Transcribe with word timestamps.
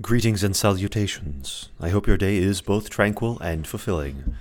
Greetings 0.00 0.44
and 0.44 0.54
salutations. 0.54 1.70
I 1.80 1.88
hope 1.88 2.06
your 2.06 2.16
day 2.16 2.36
is 2.36 2.60
both 2.60 2.88
tranquil 2.88 3.36
and 3.40 3.66
fulfilling. 3.66 4.36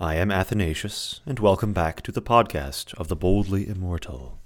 I 0.00 0.14
am 0.14 0.30
Athanasius, 0.30 1.20
and 1.26 1.38
welcome 1.38 1.74
back 1.74 2.00
to 2.02 2.12
the 2.12 2.22
podcast 2.22 2.94
of 2.94 3.08
the 3.08 3.14
Boldly 3.14 3.68
Immortal. 3.68 4.38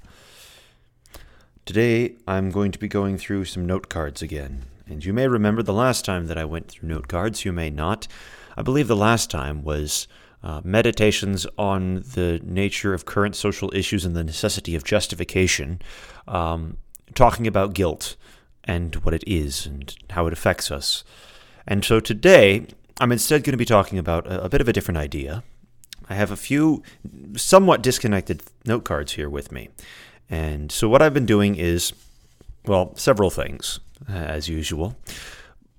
Today, 1.64 2.16
I'm 2.26 2.50
going 2.50 2.72
to 2.72 2.80
be 2.80 2.88
going 2.88 3.16
through 3.16 3.44
some 3.44 3.64
note 3.64 3.88
cards 3.88 4.22
again, 4.22 4.64
and 4.88 5.04
you 5.04 5.12
may 5.12 5.28
remember 5.28 5.62
the 5.62 5.72
last 5.72 6.04
time 6.04 6.26
that 6.26 6.36
I 6.36 6.44
went 6.44 6.66
through 6.66 6.88
note 6.88 7.06
cards, 7.06 7.44
you 7.44 7.52
may 7.52 7.70
not. 7.70 8.08
I 8.56 8.62
believe 8.62 8.88
the 8.88 8.96
last 8.96 9.30
time 9.30 9.62
was 9.62 10.08
uh, 10.42 10.62
meditations 10.64 11.46
on 11.56 12.02
the 12.14 12.40
nature 12.42 12.92
of 12.92 13.04
current 13.04 13.36
social 13.36 13.72
issues 13.72 14.04
and 14.04 14.16
the 14.16 14.24
necessity 14.24 14.74
of 14.74 14.82
justification, 14.82 15.80
um, 16.26 16.78
talking 17.14 17.46
about 17.46 17.72
guilt 17.72 18.16
and 18.66 18.94
what 18.96 19.14
it 19.14 19.24
is 19.26 19.66
and 19.66 19.94
how 20.10 20.26
it 20.26 20.32
affects 20.32 20.70
us. 20.70 21.04
And 21.66 21.84
so 21.84 22.00
today, 22.00 22.66
I'm 23.00 23.12
instead 23.12 23.44
going 23.44 23.52
to 23.52 23.58
be 23.58 23.64
talking 23.64 23.98
about 23.98 24.26
a, 24.26 24.48
bit 24.48 24.60
of 24.60 24.68
a 24.68 24.72
different 24.72 24.98
idea. 24.98 25.42
I 26.08 26.14
have 26.14 26.30
a 26.30 26.36
few 26.36 26.82
somewhat 27.36 27.82
disconnected 27.82 28.42
note 28.64 28.84
cards 28.84 29.12
here 29.12 29.28
with 29.28 29.52
me. 29.52 29.68
And 30.30 30.70
so 30.72 30.88
what 30.88 31.02
I've 31.02 31.14
been 31.14 31.26
doing 31.26 31.56
is, 31.56 31.92
well, 32.64 32.94
several 32.96 33.30
things, 33.30 33.80
uh, 34.08 34.12
as 34.12 34.48
usual. 34.48 34.96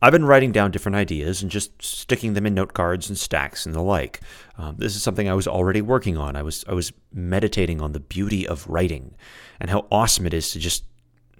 I've 0.01 0.11
been 0.11 0.25
writing 0.25 0.51
down 0.51 0.69
different 0.69 0.95
ideas 0.95 1.41
and 1.41 1.49
just 1.49 1.81
sticking 1.81 2.33
them 2.33 2.45
in 2.45 2.53
note 2.53 2.73
cards 2.73 3.09
and 3.09 3.17
stacks 3.17 3.65
and 3.65 3.73
the 3.73 3.81
like. 3.81 4.21
Um, 4.57 4.75
this 4.77 4.95
is 4.95 5.01
something 5.01 5.27
I 5.27 5.33
was 5.33 5.47
already 5.47 5.81
working 5.81 6.17
on. 6.17 6.35
I 6.35 6.43
was 6.43 6.63
I 6.67 6.73
was 6.73 6.93
meditating 7.11 7.81
on 7.81 7.93
the 7.93 7.99
beauty 7.99 8.47
of 8.47 8.67
writing 8.67 9.15
and 9.59 9.71
how 9.71 9.87
awesome 9.91 10.27
it 10.27 10.35
is 10.35 10.51
to 10.51 10.59
just 10.59 10.83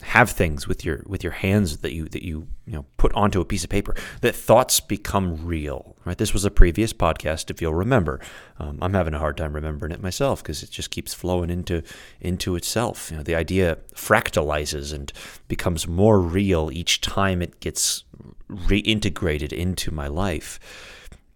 have 0.03 0.29
things 0.29 0.67
with 0.67 0.85
your 0.85 1.03
with 1.07 1.23
your 1.23 1.33
hands 1.33 1.77
that 1.77 1.93
you 1.93 2.05
that 2.09 2.23
you 2.23 2.47
you 2.65 2.73
know 2.73 2.85
put 2.97 3.11
onto 3.13 3.41
a 3.41 3.45
piece 3.45 3.63
of 3.63 3.69
paper 3.69 3.95
that 4.21 4.35
thoughts 4.35 4.79
become 4.79 5.45
real 5.45 5.97
right? 6.07 6.17
This 6.17 6.33
was 6.33 6.45
a 6.45 6.51
previous 6.51 6.93
podcast 6.93 7.51
if 7.51 7.61
you'll 7.61 7.73
remember. 7.73 8.19
Um, 8.59 8.79
i'm 8.81 8.93
having 8.93 9.13
a 9.13 9.19
hard 9.19 9.37
time 9.37 9.53
remembering 9.53 9.91
it 9.91 10.01
myself 10.01 10.41
because 10.41 10.63
it 10.63 10.71
just 10.71 10.89
keeps 10.89 11.13
flowing 11.13 11.49
into 11.49 11.83
into 12.21 12.55
itself. 12.55 13.11
You 13.11 13.17
know 13.17 13.23
the 13.23 13.35
idea 13.35 13.77
fractalizes 13.93 14.93
and 14.93 15.11
becomes 15.47 15.87
more 15.87 16.19
real 16.19 16.71
each 16.71 17.01
time 17.01 17.41
it 17.41 17.59
gets 17.59 18.03
reintegrated 18.49 19.51
into 19.51 19.91
my 19.91 20.07
life. 20.07 20.59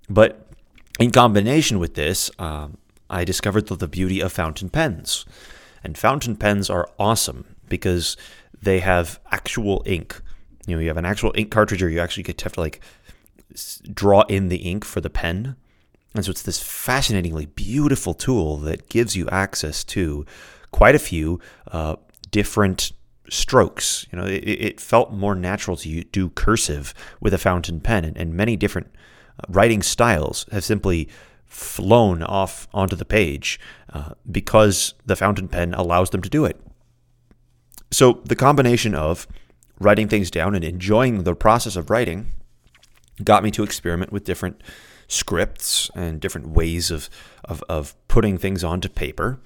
But 0.10 0.48
in 1.00 1.12
combination 1.12 1.80
with 1.80 1.96
this 1.96 2.32
um, 2.40 2.78
i 3.10 3.24
discovered 3.26 3.68
the, 3.68 3.76
the 3.76 3.88
beauty 3.88 4.22
of 4.22 4.32
fountain 4.32 4.70
pens. 4.70 5.26
And 5.84 5.98
fountain 5.98 6.36
pens 6.36 6.70
are 6.70 6.88
awesome 7.00 7.56
because 7.68 8.16
they 8.62 8.80
have 8.80 9.20
actual 9.32 9.84
ink. 9.86 10.22
You 10.68 10.76
know, 10.76 10.82
you 10.82 10.88
have 10.88 10.98
an 10.98 11.06
actual 11.06 11.32
ink 11.36 11.52
cartridge, 11.52 11.82
or 11.82 11.90
you 11.90 12.00
actually 12.00 12.24
get 12.24 12.38
to 12.40 12.46
have 12.46 12.54
to 12.54 12.62
like 12.62 12.82
draw 13.94 14.22
in 14.24 14.50
the 14.50 14.58
ink 14.58 14.86
for 14.86 15.02
the 15.02 15.10
pen. 15.10 15.56
And 16.14 16.26
so 16.26 16.32
it's 16.32 16.42
this 16.42 16.62
fascinatingly 16.62 17.46
beautiful 17.46 18.14
tool 18.14 18.58
that 18.58 18.90
gives 18.90 19.16
you 19.16 19.30
access 19.30 19.84
to 19.86 20.26
quite 20.72 20.96
a 20.96 21.00
few 21.00 21.40
uh, 21.72 21.96
different 22.32 22.92
strokes. 23.30 24.06
You 24.12 24.20
know, 24.20 24.26
it, 24.26 24.44
it, 24.44 24.82
felt 24.82 25.14
more 25.14 25.36
natural 25.36 25.78
to 25.78 26.04
do 26.04 26.30
cursive 26.30 26.94
with 27.22 27.34
a 27.34 27.38
fountain 27.38 27.80
pen, 27.80 28.04
and, 28.04 28.18
and 28.18 28.34
many 28.34 28.58
different 28.58 28.88
uh, 29.40 29.44
writing 29.48 29.82
styles 29.82 30.46
have 30.52 30.66
simply 30.66 31.08
flown 31.46 32.24
off 32.24 32.68
onto 32.74 32.96
the 32.96 33.06
page 33.06 33.60
uh, 33.94 34.14
because 34.30 34.94
the 35.06 35.16
fountain 35.16 35.48
pen 35.48 35.74
allows 35.74 36.10
them 36.10 36.22
to 36.22 36.30
do 36.30 36.46
it. 36.46 36.60
So 37.92 38.22
the 38.26 38.36
combination 38.36 38.96
of 38.96 39.28
writing 39.80 40.08
things 40.08 40.32
down 40.32 40.56
and 40.56 40.64
enjoying 40.64 41.24
the 41.24 41.36
process 41.36 41.76
of 41.76 41.90
writing 41.90 42.28
got 43.24 43.44
me 43.44 43.52
to 43.52 43.64
experiment 43.64 44.12
with 44.12 44.24
different 44.24 44.62
scripts 45.08 45.92
and 45.94 46.20
different 46.22 46.50
ways 46.50 46.90
of, 46.90 47.10
of, 47.44 47.64
of 47.68 47.96
putting 48.08 48.38
things 48.38 48.64
onto 48.64 48.88
paper. 48.88 49.40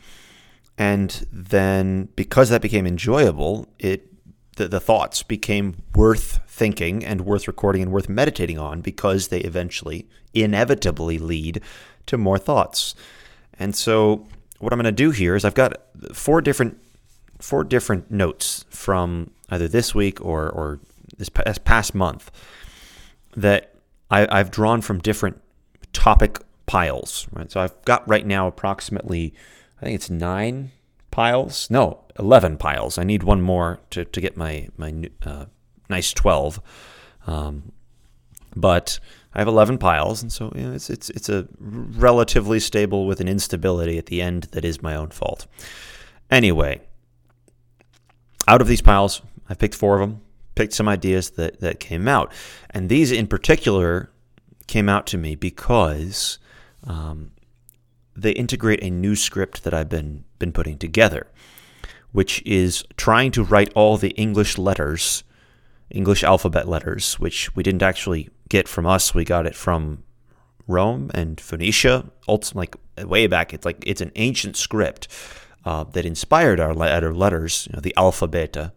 And 0.77 1.25
then 1.31 2.09
because 2.15 2.49
that 2.49 2.61
became 2.61 2.85
enjoyable, 2.85 3.67
it 3.79 4.11
the, 4.57 4.67
the 4.67 4.79
thoughts 4.79 5.21
became 5.23 5.81
worth 5.95 6.39
thinking 6.47 7.03
and 7.03 7.21
worth 7.21 7.47
recording 7.47 7.81
and 7.81 7.91
worth 7.91 8.07
meditating 8.07 8.57
on 8.57 8.81
because 8.81 9.27
they 9.27 9.39
eventually, 9.39 10.07
inevitably 10.33 11.17
lead 11.17 11.61
to 12.05 12.17
more 12.17 12.37
thoughts. 12.37 12.95
And 13.59 13.75
so 13.75 14.27
what 14.59 14.71
I'm 14.71 14.77
going 14.77 14.85
to 14.85 14.91
do 14.91 15.11
here 15.11 15.35
is 15.35 15.43
I've 15.43 15.55
got 15.55 15.81
four 16.13 16.41
different 16.41 16.79
four 17.39 17.63
different 17.63 18.11
notes 18.11 18.65
from 18.69 19.31
either 19.49 19.67
this 19.67 19.93
week 19.93 20.23
or, 20.23 20.49
or 20.49 20.79
this 21.17 21.29
past 21.29 21.95
month 21.95 22.31
that 23.35 23.75
I, 24.09 24.27
I've 24.39 24.51
drawn 24.51 24.81
from 24.81 24.99
different 24.99 25.41
topic 25.93 26.39
piles. 26.65 27.27
Right, 27.31 27.51
so 27.51 27.61
I've 27.61 27.79
got 27.85 28.07
right 28.07 28.25
now 28.25 28.47
approximately, 28.47 29.33
I 29.81 29.85
think 29.85 29.95
it's 29.95 30.09
nine 30.09 30.71
piles. 31.11 31.69
No, 31.69 32.03
eleven 32.19 32.57
piles. 32.57 32.97
I 32.97 33.03
need 33.03 33.23
one 33.23 33.41
more 33.41 33.79
to, 33.91 34.05
to 34.05 34.21
get 34.21 34.37
my 34.37 34.69
my 34.77 35.09
uh, 35.23 35.45
nice 35.89 36.13
twelve. 36.13 36.59
Um, 37.27 37.71
but 38.55 38.99
I 39.33 39.39
have 39.39 39.49
11 39.49 39.79
piles, 39.79 40.21
and 40.21 40.31
so 40.31 40.51
you 40.55 40.63
know, 40.63 40.73
it's 40.73 40.89
it's 40.89 41.09
it's 41.09 41.27
a 41.27 41.47
relatively 41.59 42.59
stable 42.59 43.05
with 43.05 43.19
an 43.19 43.27
instability 43.27 43.97
at 43.97 44.05
the 44.05 44.21
end 44.21 44.43
that 44.51 44.63
is 44.63 44.81
my 44.81 44.95
own 44.95 45.09
fault. 45.09 45.45
Anyway, 46.31 46.81
out 48.47 48.61
of 48.61 48.67
these 48.67 48.81
piles, 48.81 49.21
I 49.49 49.53
picked 49.53 49.75
four 49.75 49.99
of 49.99 50.07
them, 50.07 50.21
picked 50.55 50.73
some 50.73 50.87
ideas 50.87 51.31
that, 51.31 51.59
that 51.61 51.79
came 51.79 52.07
out. 52.07 52.31
And 52.69 52.89
these 52.89 53.11
in 53.11 53.27
particular 53.27 54.09
came 54.67 54.89
out 54.89 55.05
to 55.07 55.17
me 55.17 55.35
because 55.35 56.39
um, 56.85 57.31
they 58.15 58.31
integrate 58.31 58.83
a 58.83 58.89
new 58.89 59.15
script 59.15 59.63
that 59.63 59.73
I've 59.73 59.89
been, 59.89 60.23
been 60.39 60.51
putting 60.51 60.77
together, 60.77 61.27
which 62.11 62.41
is 62.45 62.83
trying 62.97 63.31
to 63.31 63.43
write 63.43 63.71
all 63.75 63.97
the 63.97 64.11
English 64.11 64.57
letters, 64.57 65.23
English 65.89 66.23
alphabet 66.23 66.67
letters, 66.67 67.19
which 67.19 67.55
we 67.55 67.63
didn't 67.63 67.83
actually 67.83 68.29
get 68.49 68.67
from 68.67 68.85
us. 68.85 69.13
We 69.13 69.25
got 69.25 69.45
it 69.45 69.55
from 69.55 70.03
Rome 70.67 71.11
and 71.13 71.39
Phoenicia, 71.39 72.09
like 72.55 72.75
way 72.97 73.27
back. 73.27 73.53
It's 73.53 73.65
like 73.65 73.83
it's 73.85 74.01
an 74.01 74.11
ancient 74.15 74.57
script 74.57 75.07
uh, 75.65 75.83
that 75.83 76.05
inspired 76.05 76.59
our 76.59 76.73
letter 76.73 77.13
letters, 77.13 77.67
you 77.69 77.75
know, 77.75 77.81
the 77.81 77.95
alpha 77.97 78.27
beta. 78.27 78.71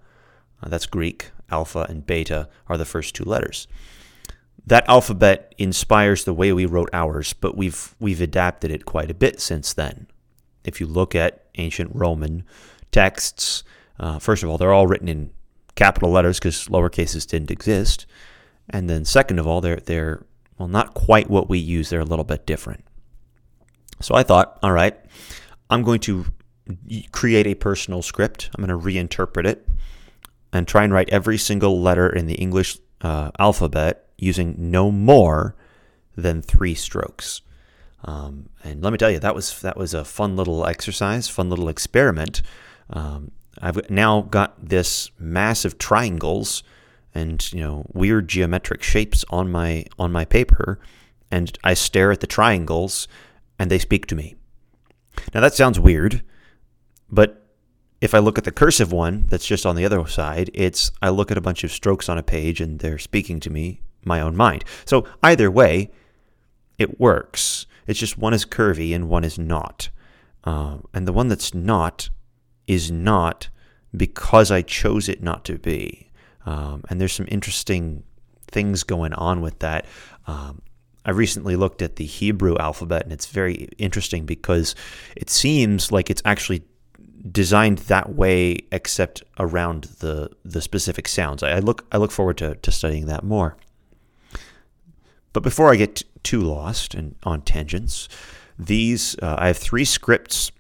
Uh, 0.63 0.69
that's 0.69 0.87
Greek. 0.87 1.31
Alpha 1.51 1.87
and 1.89 2.07
beta 2.07 2.49
are 2.67 2.77
the 2.77 2.85
first 2.85 3.15
two 3.15 3.25
letters. 3.25 3.69
That 4.67 4.89
alphabet 4.89 5.55
inspires 5.57 6.25
the 6.25 6.35
way 6.35 6.53
we 6.53 6.67
wrote 6.67 6.91
ours, 6.93 7.33
but 7.33 7.57
we've 7.57 7.95
we've 7.99 8.21
adapted 8.21 8.71
it 8.71 8.85
quite 8.85 9.11
a 9.11 9.15
bit 9.15 9.41
since 9.41 9.73
then. 9.73 10.09
If 10.65 10.81
you 10.81 10.87
look 10.87 11.15
at 11.15 11.45
ancient 11.57 11.91
Roman 11.95 12.45
texts, 12.91 13.65
uh, 13.99 14.19
first 14.19 14.43
of 14.43 14.51
all, 14.51 14.59
they're 14.59 14.73
all 14.73 14.87
written 14.87 15.09
in 15.09 15.31
capital 15.75 16.11
letters 16.11 16.39
because 16.39 16.69
lower 16.69 16.91
cases 16.91 17.25
didn't 17.25 17.51
exist, 17.51 18.05
and 18.69 18.91
then 18.91 19.05
second 19.05 19.39
of 19.39 19.47
all, 19.47 19.63
they're 19.63 19.81
they're 19.81 20.27
well 20.59 20.69
not 20.69 20.93
quite 20.93 21.31
what 21.31 21.49
we 21.49 21.59
use. 21.59 21.89
They're 21.89 22.01
a 22.01 22.05
little 22.05 22.25
bit 22.25 22.45
different. 22.47 22.85
So 24.01 24.15
I 24.15 24.23
thought, 24.23 24.59
all 24.63 24.73
right, 24.73 24.99
I'm 25.71 25.83
going 25.83 26.01
to 26.01 26.27
create 27.13 27.47
a 27.47 27.55
personal 27.55 28.03
script. 28.03 28.51
I'm 28.55 28.65
going 28.65 28.79
to 28.79 28.87
reinterpret 28.87 29.47
it 29.47 29.69
and 30.53 30.67
try 30.67 30.85
and 30.85 30.93
write 30.93 31.09
every 31.11 31.39
single 31.39 31.81
letter 31.81 32.09
in 32.09 32.27
the 32.27 32.35
English 32.35 32.79
uh, 33.01 33.31
alphabet 33.39 34.09
using 34.17 34.55
no 34.59 34.91
more 34.91 35.55
than 36.17 36.43
three 36.43 36.75
strokes. 36.75 37.43
Um, 38.05 38.49
and 38.65 38.83
let 38.83 38.93
me 38.93 38.99
tell 38.99 39.11
you, 39.11 39.19
that 39.19 39.35
was 39.35 39.61
that 39.63 39.77
was 39.77 39.95
a 39.95 40.05
fun 40.05 40.37
little 40.37 40.67
exercise, 40.67 41.29
fun 41.29 41.51
little 41.51 41.69
experiment. 41.69 42.43
Um, 42.91 43.33
I've 43.61 43.91
now 43.91 44.23
got 44.23 44.69
this 44.69 45.11
massive 45.19 45.79
triangles 45.79 46.63
and 47.15 47.53
you 47.53 47.61
know 47.61 47.85
weird 47.93 48.29
geometric 48.29 48.83
shapes 48.83 49.25
on 49.31 49.51
my 49.51 49.85
on 49.99 50.13
my 50.13 50.25
paper, 50.25 50.79
and 51.31 51.57
I 51.65 51.75
stare 51.75 52.13
at 52.13 52.21
the 52.21 52.27
triangles, 52.27 53.09
and 53.59 53.71
they 53.71 53.79
speak 53.79 54.07
to 54.07 54.15
me. 54.15 54.37
Now 55.35 55.41
that 55.41 55.55
sounds 55.55 55.81
weird, 55.81 56.23
but 57.11 57.45
if 58.01 58.15
I 58.15 58.19
look 58.19 58.39
at 58.39 58.45
the 58.45 58.53
cursive 58.53 58.93
one 58.93 59.25
that's 59.29 59.47
just 59.47 59.67
on 59.67 59.75
the 59.75 59.85
other 59.85 60.07
side, 60.07 60.51
it's 60.55 60.93
I 61.03 61.09
look 61.09 61.31
at 61.31 61.39
a 61.39 61.43
bunch 61.43 61.65
of 61.65 61.73
strokes 61.73 62.09
on 62.09 62.19
a 62.19 62.23
page 62.23 62.61
and 62.61 62.79
they're 62.79 62.99
speaking 62.99 63.41
to 63.41 63.51
me, 63.51 63.81
my 64.05 64.21
own 64.21 64.37
mind. 64.37 64.65
So 64.85 65.05
either 65.23 65.51
way, 65.51 65.91
it 66.79 67.01
works. 67.01 67.67
It's 67.87 67.99
just 67.99 68.19
one 68.19 68.35
is 68.35 68.45
curvy 68.45 68.95
and 68.95 69.09
one 69.09 69.25
is 69.25 69.39
not. 69.39 69.89
Uh, 70.45 70.79
and 70.95 71.09
the 71.09 71.13
one 71.13 71.29
that's 71.29 71.55
not 71.55 72.09
is 72.67 72.91
not 72.91 73.49
because 73.97 74.51
I 74.51 74.63
chose 74.63 75.09
it 75.09 75.23
not 75.23 75.45
to 75.47 75.59
be. 75.59 76.11
Um, 76.47 76.85
and 76.89 77.01
there's 77.01 77.13
some 77.13 77.27
interesting 77.31 78.05
things 78.47 78.85
going 78.85 79.13
on 79.15 79.41
with 79.41 79.59
that. 79.59 79.87
Um, 80.27 80.63
I 81.05 81.11
recently 81.11 81.57
looked 81.57 81.83
at 81.83 81.97
the 81.97 82.05
Hebrew 82.05 82.57
alphabet 82.59 83.03
and 83.03 83.13
it's 83.13 83.27
very 83.27 83.69
interesting 83.79 84.27
because 84.27 84.75
it 85.17 85.31
seems 85.31 85.91
like 85.91 86.11
it's 86.11 86.23
actually 86.25 86.63
designed 87.33 87.79
that 87.79 88.15
way 88.15 88.59
except 88.73 89.23
around 89.39 89.85
the 90.01 90.31
the 90.45 90.61
specific 90.61 91.09
sounds. 91.09 91.43
I, 91.43 91.57
I 91.57 91.59
look 91.59 91.87
I 91.93 91.97
look 91.99 92.11
forward 92.13 92.39
to, 92.39 92.55
to 92.57 92.71
studying 92.71 93.07
that 93.07 93.25
more. 93.25 93.57
but 95.33 95.43
before 95.43 95.73
I 95.73 95.77
get 95.77 96.03
too 96.23 96.41
lost 96.41 96.95
and 96.95 97.15
on 97.23 97.43
tangents, 97.43 98.09
these 98.59 99.17
uh, 99.23 99.37
I 99.39 99.49
have 99.49 99.59
three 99.59 99.85
scripts 99.85 100.51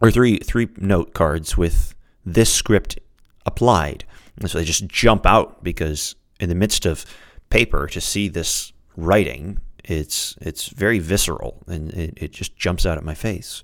or 0.00 0.10
three 0.10 0.38
three 0.38 0.68
note 0.78 1.14
cards 1.14 1.56
with 1.56 1.94
this 2.24 2.52
script 2.52 2.98
applied. 3.46 4.04
And 4.36 4.50
so 4.50 4.58
they 4.58 4.64
just 4.64 4.86
jump 4.86 5.26
out 5.26 5.64
because 5.64 6.14
in 6.38 6.48
the 6.48 6.54
midst 6.54 6.86
of 6.86 7.04
paper 7.50 7.86
to 7.88 8.00
see 8.00 8.28
this 8.28 8.72
writing, 8.96 9.58
it's 9.84 10.36
it's 10.40 10.68
very 10.68 10.98
visceral 10.98 11.62
and 11.66 11.90
it, 11.92 12.14
it 12.16 12.32
just 12.32 12.56
jumps 12.56 12.86
out 12.86 12.98
at 12.98 13.04
my 13.04 13.14
face. 13.14 13.62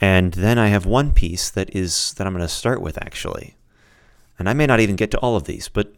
And 0.00 0.32
then 0.32 0.58
I 0.58 0.68
have 0.68 0.86
one 0.86 1.12
piece 1.12 1.50
that 1.50 1.74
is 1.76 2.14
that 2.14 2.26
I'm 2.26 2.32
going 2.32 2.42
to 2.42 2.48
start 2.48 2.80
with 2.80 2.98
actually. 3.02 3.56
And 4.38 4.48
I 4.48 4.54
may 4.54 4.66
not 4.66 4.80
even 4.80 4.96
get 4.96 5.10
to 5.10 5.18
all 5.18 5.36
of 5.36 5.44
these, 5.44 5.68
but 5.68 5.92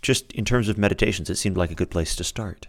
just 0.00 0.30
in 0.32 0.44
terms 0.44 0.68
of 0.68 0.78
meditations, 0.78 1.28
it 1.28 1.36
seemed 1.36 1.56
like 1.56 1.70
a 1.70 1.74
good 1.74 1.90
place 1.90 2.14
to 2.16 2.24
start. 2.24 2.68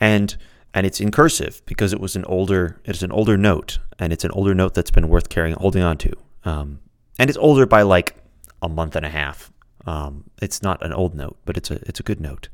And 0.00 0.36
and 0.72 0.86
it's 0.86 1.00
in 1.00 1.10
cursive 1.10 1.62
because 1.66 1.92
it 1.92 2.00
was 2.00 2.16
an 2.16 2.24
older 2.24 2.80
it's 2.84 3.02
an 3.02 3.12
older 3.12 3.36
note 3.36 3.78
and 3.98 4.12
it's 4.12 4.24
an 4.24 4.30
older 4.30 4.54
note 4.54 4.72
that's 4.72 4.90
been 4.90 5.08
worth 5.08 5.28
carrying 5.28 5.54
holding 5.56 5.82
on 5.82 5.98
to. 5.98 6.12
Um, 6.44 6.80
and 7.18 7.28
it's 7.28 7.38
older 7.38 7.66
by 7.66 7.82
like 7.82 8.16
a 8.62 8.68
month 8.68 8.96
and 8.96 9.04
a 9.04 9.10
half. 9.10 9.52
Um, 9.86 10.24
it's 10.40 10.62
not 10.62 10.84
an 10.84 10.92
old 10.92 11.14
note, 11.14 11.36
but 11.44 11.58
it's 11.58 11.70
a 11.70 11.74
it's 11.86 12.00
a 12.00 12.04
good 12.04 12.20
note. 12.20 12.48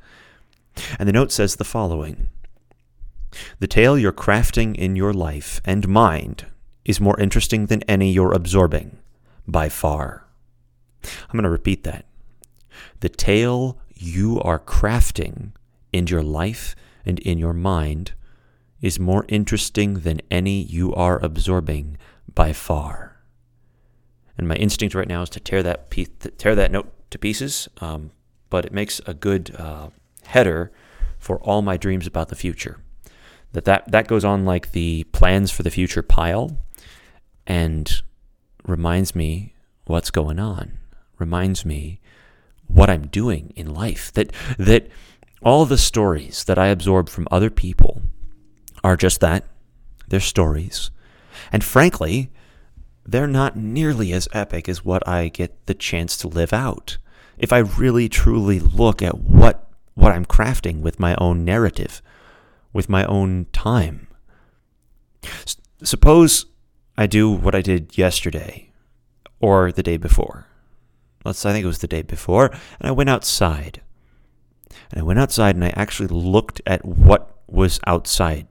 And 0.99 1.09
the 1.09 1.13
note 1.13 1.31
says 1.31 1.57
the 1.57 1.65
following: 1.65 2.29
The 3.61 3.69
tale 3.69 3.97
you're 3.97 4.13
crafting 4.13 4.75
in 4.75 4.97
your 4.97 5.13
life 5.13 5.61
and 5.65 5.87
mind 5.87 6.47
is 6.87 7.01
more 7.01 7.19
interesting 7.21 7.67
than 7.67 7.83
any 7.83 8.11
you're 8.11 8.33
absorbing, 8.33 8.97
by 9.47 9.69
far. 9.69 10.25
I'm 11.05 11.33
going 11.33 11.43
to 11.43 11.51
repeat 11.51 11.83
that. 11.83 12.07
The 13.01 13.09
tale 13.09 13.79
you 13.95 14.41
are 14.41 14.59
crafting 14.59 15.53
in 15.93 16.07
your 16.07 16.23
life 16.23 16.77
and 17.05 17.19
in 17.21 17.39
your 17.39 17.53
mind 17.53 18.13
is 18.81 19.01
more 19.01 19.25
interesting 19.29 19.95
than 20.01 20.21
any 20.31 20.63
you 20.63 20.95
are 20.95 21.23
absorbing 21.25 21.99
by 22.33 22.53
far. 22.53 23.17
And 24.39 24.47
my 24.47 24.55
instinct 24.55 24.95
right 24.95 25.09
now 25.09 25.23
is 25.23 25.31
to 25.31 25.41
tear 25.41 25.63
that 25.65 25.91
piece, 25.91 26.09
tear 26.39 26.55
that 26.55 26.71
note 26.71 26.93
to 27.11 27.19
pieces, 27.19 27.69
um, 27.81 28.13
but 28.49 28.65
it 28.65 28.73
makes 28.73 29.01
a 29.07 29.15
good 29.15 29.55
uh, 29.59 29.89
header 30.25 30.71
for 31.19 31.39
all 31.41 31.63
my 31.63 31.77
dreams 31.77 32.07
about 32.07 32.29
the 32.29 32.37
future. 32.37 32.79
That, 33.53 33.65
that 33.65 33.91
that 33.91 34.07
goes 34.07 34.25
on 34.25 34.45
like 34.45 34.73
the 34.73 35.05
plans 35.05 35.51
for 35.51 35.63
the 35.63 35.71
future 35.71 36.03
pile 36.03 36.59
and 37.47 38.03
reminds 38.67 39.15
me 39.15 39.55
what's 39.87 40.11
going 40.11 40.39
on, 40.39 40.79
reminds 41.19 41.65
me 41.65 42.01
what 42.67 42.91
I'm 42.91 43.07
doing 43.07 43.53
in 43.57 43.73
life. 43.73 44.13
That 44.13 44.33
that 44.59 44.89
all 45.43 45.65
the 45.65 45.79
stories 45.79 46.45
that 46.45 46.59
I 46.59 46.69
absorb 46.69 47.09
from 47.09 47.29
other 47.31 47.51
people 47.51 48.03
are 48.83 48.97
just 48.97 49.21
that. 49.21 49.45
They're 50.09 50.21
stories. 50.21 50.91
And 51.53 51.63
frankly, 51.63 52.31
they're 53.05 53.27
not 53.27 53.57
nearly 53.57 54.13
as 54.13 54.29
epic 54.33 54.69
as 54.69 54.85
what 54.85 55.07
I 55.07 55.29
get 55.29 55.67
the 55.67 55.75
chance 55.75 56.17
to 56.19 56.29
live 56.29 56.53
out. 56.53 56.99
If 57.39 57.53
I 57.53 57.59
really 57.59 58.09
truly 58.09 58.59
look 58.59 59.03
at 59.03 59.19
what 59.19 59.69
what 59.95 60.13
I'm 60.13 60.27
crafting 60.27 60.81
with 60.81 61.01
my 61.01 61.15
own 61.17 61.45
narrative, 61.45 62.03
with 62.73 62.89
my 62.89 63.05
own 63.07 63.47
time. 63.53 64.09
S- 65.25 65.57
suppose 65.83 66.47
I 66.99 67.07
do 67.07 67.31
what 67.31 67.55
I 67.55 67.61
did 67.61 67.97
yesterday 67.99 68.71
or 69.41 69.71
the 69.73 69.83
day 69.83 69.97
before. 69.97 70.47
Let's 71.25 71.45
I 71.45 71.53
think 71.53 71.65
it 71.65 71.69
was 71.69 71.81
the 71.81 71.89
day 71.89 72.03
before, 72.03 72.47
and 72.79 72.89
I 72.89 72.93
went 72.93 73.11
outside. 73.11 73.83
And 74.91 75.01
I 75.01 75.03
went 75.03 75.19
outside 75.19 75.57
and 75.57 75.65
I 75.65 75.73
actually 75.77 76.09
looked 76.09 76.61
at 76.67 76.85
what 76.85 77.37
was 77.49 77.81
outside. 77.87 78.47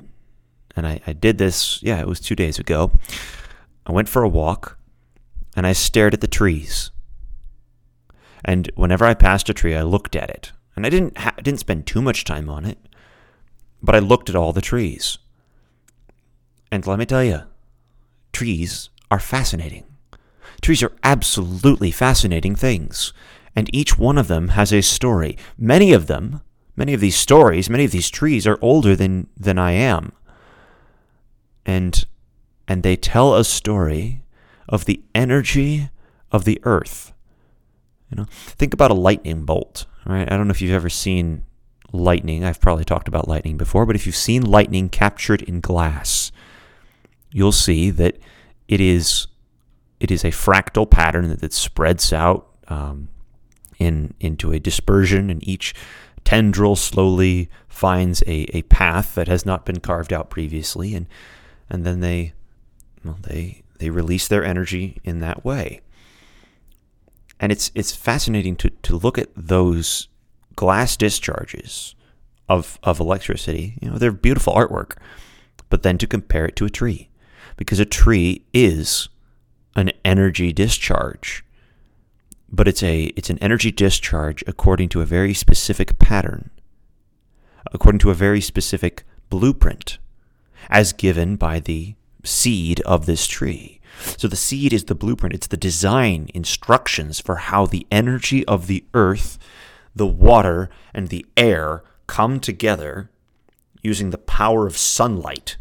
And 0.76 0.86
I, 0.86 1.00
I 1.08 1.14
did 1.14 1.38
this, 1.38 1.82
yeah, 1.82 2.00
it 2.02 2.08
was 2.08 2.20
two 2.20 2.36
days 2.36 2.60
ago. 2.60 2.92
I 3.86 3.92
went 3.92 4.10
for 4.10 4.24
a 4.24 4.30
walk 4.30 4.78
and 5.56 5.66
I 5.66 5.74
stared 5.74 6.14
at 6.14 6.22
the 6.22 6.28
trees. 6.28 6.92
And 8.44 8.70
whenever 8.76 9.06
I 9.06 9.14
passed 9.14 9.50
a 9.50 9.54
tree, 9.54 9.76
I 9.76 9.84
looked 9.84 10.16
at 10.16 10.30
it. 10.30 10.52
And 10.76 10.86
I 10.86 10.90
didn't 10.90 11.18
ha- 11.18 11.36
didn't 11.42 11.62
spend 11.62 11.88
too 11.88 12.02
much 12.02 12.26
time 12.26 12.50
on 12.50 12.66
it, 12.66 12.78
but 13.82 13.96
I 13.96 14.00
looked 14.00 14.30
at 14.30 14.36
all 14.36 14.52
the 14.52 14.62
trees. 14.62 15.18
And 16.72 16.86
let 16.86 17.00
me 17.00 17.06
tell 17.06 17.24
you, 17.24 17.44
trees 18.36 18.90
are 19.10 19.20
fascinating. 19.20 19.86
Trees 20.62 20.84
are 20.84 20.92
absolutely 21.04 21.90
fascinating 21.90 22.54
things, 22.54 23.14
and 23.56 23.74
each 23.74 23.98
one 23.98 24.18
of 24.18 24.28
them 24.28 24.50
has 24.50 24.74
a 24.74 24.82
story. 24.82 25.38
Many 25.58 25.94
of 25.94 26.08
them, 26.08 26.42
many 26.76 26.94
of 26.94 27.00
these 27.00 27.16
stories, 27.16 27.70
many 27.70 27.86
of 27.86 27.92
these 27.92 28.10
trees 28.10 28.46
are 28.46 28.60
older 28.62 28.94
than 28.94 29.28
than 29.38 29.58
I 29.58 29.72
am. 29.72 30.12
And 31.66 32.06
and 32.68 32.84
they 32.84 32.98
tell 32.98 33.36
a 33.36 33.46
story 33.46 34.24
of 34.68 34.84
the 34.84 35.02
energy 35.14 35.90
of 36.30 36.44
the 36.44 36.60
earth. 36.64 37.14
You 38.10 38.18
know, 38.18 38.26
think 38.30 38.74
about 38.74 38.92
a 38.92 38.96
lightning 39.08 39.46
bolt, 39.46 39.86
right? 40.06 40.30
I 40.30 40.36
don't 40.36 40.48
know 40.48 40.52
if 40.52 40.62
you've 40.62 40.82
ever 40.82 40.90
seen 40.90 41.46
lightning. 41.94 42.44
I've 42.44 42.60
probably 42.60 42.84
talked 42.84 43.08
about 43.08 43.30
lightning 43.30 43.56
before, 43.56 43.86
but 43.86 43.96
if 43.96 44.06
you've 44.06 44.24
seen 44.30 44.42
lightning 44.44 44.90
captured 44.90 45.42
in 45.42 45.62
glass, 45.62 46.34
you'll 47.36 47.52
see 47.52 47.92
that 47.92 48.18
it 48.70 48.80
is 48.80 49.28
it 50.00 50.10
is 50.10 50.24
a 50.24 50.32
fractal 50.32 50.90
pattern 50.90 51.28
that, 51.28 51.42
that 51.42 51.52
spreads 51.52 52.14
out 52.14 52.48
um, 52.70 53.10
in 53.78 54.14
into 54.22 54.54
a 54.54 54.60
dispersion, 54.60 55.30
and 55.30 55.46
each 55.46 55.76
tendril 56.24 56.78
slowly 56.78 57.50
finds 57.68 58.22
a, 58.24 58.48
a 58.56 58.62
path 58.64 59.16
that 59.16 59.28
has 59.28 59.46
not 59.46 59.66
been 59.66 59.82
carved 59.82 60.14
out 60.14 60.30
previously, 60.30 60.96
and 60.96 61.08
and 61.70 61.86
then 61.86 62.00
they 62.00 62.32
well, 63.04 63.20
they 63.22 63.64
they 63.80 63.90
release 63.90 64.30
their 64.30 64.46
energy 64.46 65.02
in 65.04 65.20
that 65.20 65.44
way. 65.44 65.82
And 67.38 67.52
it's 67.52 67.70
it's 67.76 67.94
fascinating 67.94 68.56
to, 68.58 68.70
to 68.70 68.96
look 68.96 69.18
at 69.18 69.28
those 69.36 70.08
glass 70.56 70.96
discharges 70.96 71.96
of 72.48 72.80
of 72.82 73.02
electricity. 73.02 73.78
You 73.82 73.90
know, 73.92 73.98
they're 73.98 74.14
beautiful 74.14 74.54
artwork, 74.54 74.96
but 75.70 75.84
then 75.84 75.98
to 75.98 76.08
compare 76.08 76.46
it 76.46 76.56
to 76.56 76.66
a 76.66 76.70
tree, 76.70 77.10
because 77.58 77.80
a 77.80 77.86
tree 77.86 78.44
is 78.54 79.10
an 79.76 79.92
energy 80.04 80.52
discharge, 80.54 81.44
but 82.50 82.68
it's 82.68 82.84
a 82.84 83.06
it's 83.18 83.30
an 83.30 83.40
energy 83.40 83.72
discharge 83.72 84.44
according 84.48 84.90
to 84.90 85.02
a 85.02 85.06
very 85.06 85.34
specific 85.34 86.00
pattern, 86.00 86.50
according 87.72 88.00
to 88.00 88.12
a 88.12 88.16
very 88.16 88.42
specific 88.42 89.04
blueprint, 89.30 89.98
as 90.70 90.94
given 90.94 91.36
by 91.36 91.60
the 91.60 91.96
seed 92.24 92.82
of 92.82 93.06
this 93.06 93.28
tree. 93.28 93.80
So 94.18 94.28
the 94.28 94.36
seed 94.36 94.74
is 94.74 94.86
the 94.86 94.96
blueprint, 94.96 95.36
it's 95.36 95.48
the 95.48 95.58
design 95.58 96.30
instructions 96.34 97.20
for 97.20 97.36
how 97.38 97.66
the 97.66 97.88
energy 97.92 98.46
of 98.46 98.68
the 98.68 98.84
earth, 98.94 99.38
the 99.96 100.08
water, 100.08 100.70
and 100.94 101.08
the 101.08 101.26
air 101.38 101.84
come 102.08 102.40
together 102.40 103.10
using 103.82 104.10
the 104.10 104.18
power 104.18 104.68
of 104.68 104.78
sunlight 104.78 105.58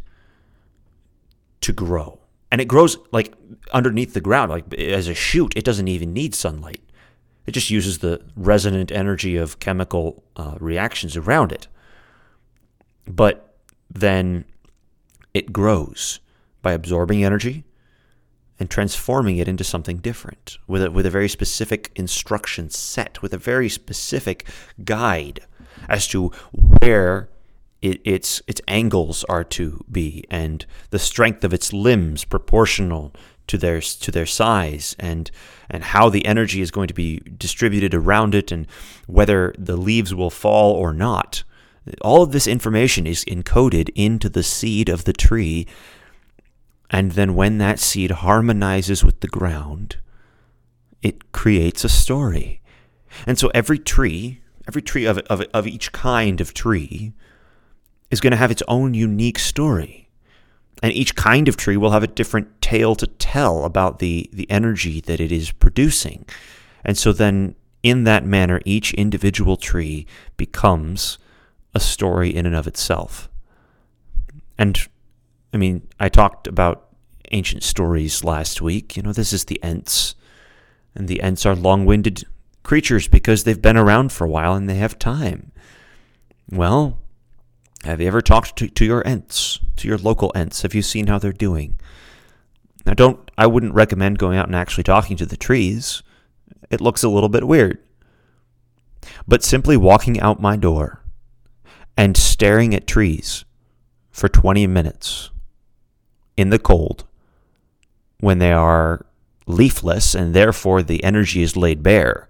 to 1.64 1.72
grow. 1.72 2.20
And 2.50 2.60
it 2.60 2.68
grows 2.68 2.96
like 3.10 3.34
underneath 3.72 4.14
the 4.14 4.20
ground, 4.20 4.50
like 4.50 4.72
as 4.74 5.08
a 5.08 5.14
shoot. 5.14 5.56
It 5.56 5.64
doesn't 5.64 5.88
even 5.88 6.12
need 6.12 6.34
sunlight. 6.34 6.80
It 7.46 7.52
just 7.52 7.70
uses 7.70 7.98
the 7.98 8.22
resonant 8.36 8.92
energy 8.92 9.36
of 9.36 9.58
chemical 9.58 10.22
uh, 10.36 10.56
reactions 10.60 11.16
around 11.16 11.52
it. 11.52 11.68
But 13.06 13.56
then 13.90 14.44
it 15.32 15.52
grows 15.52 16.20
by 16.62 16.72
absorbing 16.72 17.24
energy 17.24 17.64
and 18.60 18.70
transforming 18.70 19.38
it 19.38 19.48
into 19.48 19.64
something 19.64 19.98
different 19.98 20.58
with 20.66 20.82
a, 20.82 20.90
with 20.90 21.06
a 21.06 21.10
very 21.10 21.28
specific 21.28 21.90
instruction 21.96 22.70
set, 22.70 23.20
with 23.20 23.34
a 23.34 23.38
very 23.38 23.68
specific 23.68 24.46
guide 24.84 25.40
as 25.88 26.06
to 26.08 26.30
where 26.80 27.28
it, 27.84 28.00
its 28.04 28.40
its 28.46 28.62
angles 28.66 29.24
are 29.24 29.44
to 29.44 29.84
be 29.92 30.24
and 30.30 30.64
the 30.88 30.98
strength 30.98 31.44
of 31.44 31.52
its 31.52 31.72
limbs 31.72 32.24
proportional 32.24 33.12
to 33.46 33.58
their 33.58 33.80
to 33.80 34.10
their 34.10 34.24
size 34.24 34.96
and 34.98 35.30
and 35.68 35.84
how 35.84 36.08
the 36.08 36.24
energy 36.24 36.62
is 36.62 36.70
going 36.70 36.88
to 36.88 36.94
be 36.94 37.20
distributed 37.36 37.92
around 37.92 38.34
it 38.34 38.50
and 38.50 38.66
whether 39.06 39.54
the 39.58 39.76
leaves 39.76 40.14
will 40.14 40.30
fall 40.30 40.72
or 40.72 40.94
not. 40.94 41.44
All 42.00 42.22
of 42.22 42.32
this 42.32 42.46
information 42.46 43.06
is 43.06 43.26
encoded 43.26 43.90
into 43.94 44.30
the 44.30 44.42
seed 44.42 44.88
of 44.88 45.04
the 45.04 45.12
tree 45.12 45.66
and 46.88 47.12
then 47.12 47.34
when 47.34 47.58
that 47.58 47.78
seed 47.78 48.12
harmonizes 48.12 49.04
with 49.04 49.20
the 49.20 49.28
ground, 49.28 49.96
it 51.02 51.32
creates 51.32 51.84
a 51.84 51.88
story. 51.90 52.62
And 53.26 53.38
so 53.38 53.50
every 53.54 53.78
tree, 53.78 54.40
every 54.66 54.80
tree 54.80 55.04
of, 55.04 55.18
of, 55.18 55.42
of 55.52 55.66
each 55.66 55.92
kind 55.92 56.40
of 56.40 56.54
tree, 56.54 57.12
is 58.14 58.20
going 58.20 58.30
to 58.30 58.36
have 58.36 58.52
its 58.52 58.62
own 58.68 58.94
unique 58.94 59.40
story. 59.40 60.08
And 60.82 60.92
each 60.92 61.16
kind 61.16 61.48
of 61.48 61.56
tree 61.56 61.76
will 61.76 61.90
have 61.90 62.04
a 62.04 62.06
different 62.06 62.60
tale 62.60 62.94
to 62.94 63.06
tell 63.06 63.64
about 63.64 63.98
the, 63.98 64.30
the 64.32 64.48
energy 64.48 65.00
that 65.02 65.20
it 65.20 65.32
is 65.32 65.50
producing. 65.50 66.24
And 66.84 66.96
so 66.96 67.12
then, 67.12 67.56
in 67.82 68.04
that 68.04 68.24
manner, 68.24 68.60
each 68.64 68.94
individual 68.94 69.56
tree 69.56 70.06
becomes 70.36 71.18
a 71.74 71.80
story 71.80 72.34
in 72.34 72.46
and 72.46 72.54
of 72.54 72.66
itself. 72.66 73.28
And 74.56 74.78
I 75.52 75.56
mean, 75.56 75.88
I 75.98 76.08
talked 76.08 76.46
about 76.46 76.88
ancient 77.32 77.64
stories 77.64 78.22
last 78.22 78.62
week. 78.62 78.96
You 78.96 79.02
know, 79.02 79.12
this 79.12 79.32
is 79.32 79.44
the 79.44 79.60
Ents, 79.62 80.14
and 80.94 81.08
the 81.08 81.20
Ents 81.20 81.44
are 81.44 81.56
long 81.56 81.84
winded 81.84 82.24
creatures 82.62 83.08
because 83.08 83.42
they've 83.42 83.60
been 83.60 83.76
around 83.76 84.12
for 84.12 84.24
a 84.24 84.30
while 84.30 84.54
and 84.54 84.68
they 84.68 84.76
have 84.76 84.98
time. 84.98 85.50
Well, 86.50 86.98
have 87.84 88.00
you 88.00 88.06
ever 88.06 88.22
talked 88.22 88.56
to, 88.56 88.68
to 88.68 88.84
your 88.84 89.06
Ents, 89.06 89.60
to 89.76 89.88
your 89.88 89.98
local 89.98 90.32
Ents? 90.34 90.62
Have 90.62 90.74
you 90.74 90.82
seen 90.82 91.06
how 91.06 91.18
they're 91.18 91.32
doing? 91.32 91.78
Now, 92.86 92.94
don't, 92.94 93.30
I 93.36 93.46
wouldn't 93.46 93.74
recommend 93.74 94.18
going 94.18 94.38
out 94.38 94.46
and 94.46 94.56
actually 94.56 94.84
talking 94.84 95.16
to 95.18 95.26
the 95.26 95.36
trees. 95.36 96.02
It 96.70 96.80
looks 96.80 97.02
a 97.02 97.08
little 97.08 97.28
bit 97.28 97.46
weird. 97.46 97.78
But 99.28 99.42
simply 99.42 99.76
walking 99.76 100.18
out 100.20 100.40
my 100.40 100.56
door 100.56 101.02
and 101.96 102.16
staring 102.16 102.74
at 102.74 102.86
trees 102.86 103.44
for 104.10 104.28
20 104.28 104.66
minutes 104.66 105.30
in 106.36 106.50
the 106.50 106.58
cold 106.58 107.04
when 108.20 108.38
they 108.38 108.52
are 108.52 109.04
leafless 109.46 110.14
and 110.14 110.34
therefore 110.34 110.82
the 110.82 111.04
energy 111.04 111.42
is 111.42 111.56
laid 111.56 111.82
bare, 111.82 112.28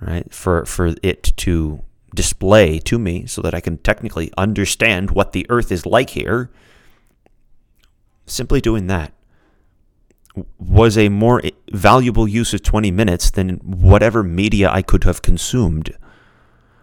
right? 0.00 0.32
For, 0.32 0.64
for 0.64 0.94
it 1.02 1.32
to 1.38 1.82
display 2.14 2.78
to 2.80 2.98
me 2.98 3.26
so 3.26 3.42
that 3.42 3.54
I 3.54 3.60
can 3.60 3.78
technically 3.78 4.32
understand 4.36 5.10
what 5.10 5.32
the 5.32 5.46
earth 5.48 5.70
is 5.72 5.86
like 5.86 6.10
here. 6.10 6.50
Simply 8.26 8.60
doing 8.60 8.86
that 8.88 9.12
was 10.58 10.96
a 10.96 11.08
more 11.08 11.42
valuable 11.72 12.28
use 12.28 12.54
of 12.54 12.62
20 12.62 12.90
minutes 12.90 13.30
than 13.30 13.56
whatever 13.56 14.22
media 14.22 14.70
I 14.70 14.82
could 14.82 15.04
have 15.04 15.22
consumed, 15.22 15.96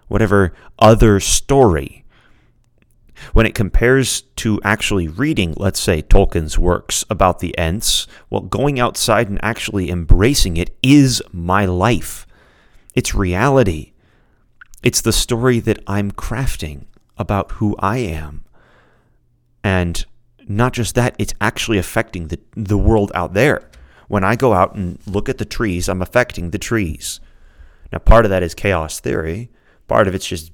whatever 0.08 0.54
other 0.80 1.20
story. 1.20 2.04
When 3.34 3.48
it 3.48 3.56
compares 3.56 4.22
to 4.38 4.62
actually 4.64 5.08
reading, 5.08 5.56
let's 5.58 5.80
say, 5.80 6.04
Tolkien's 6.04 6.60
works 6.60 7.04
about 7.10 7.40
the 7.40 7.58
Ents, 7.58 8.06
well, 8.30 8.42
going 8.42 8.80
outside 8.80 9.28
and 9.28 9.40
actually 9.42 9.90
embracing 9.90 10.58
it 10.58 10.78
is 10.84 11.22
my 11.32 11.66
life. 11.66 12.28
It's 12.94 13.16
reality. 13.16 13.94
It's 14.88 15.02
the 15.02 15.12
story 15.12 15.60
that 15.60 15.84
I'm 15.86 16.14
crafting 16.14 16.86
about 17.18 17.52
who 17.60 17.76
I 17.80 17.98
am. 17.98 18.46
And 19.62 20.06
not 20.48 20.72
just 20.72 20.96
that, 20.96 21.14
it's 21.20 21.34
actually 21.42 21.78
affecting 21.78 22.30
the, 22.30 22.40
the 22.56 22.78
world 22.78 23.12
out 23.14 23.34
there. 23.34 23.70
When 24.08 24.24
I 24.24 24.38
go 24.38 24.54
out 24.54 24.76
and 24.76 24.98
look 25.06 25.28
at 25.28 25.40
the 25.40 25.44
trees, 25.44 25.90
I'm 25.90 26.02
affecting 26.02 26.52
the 26.52 26.58
trees. 26.58 27.20
Now, 27.92 28.00
part 28.00 28.24
of 28.24 28.30
that 28.30 28.44
is 28.44 28.56
chaos 28.56 29.02
theory, 29.02 29.50
part 29.90 30.08
of 30.08 30.16
it's 30.16 30.26
just 30.26 30.54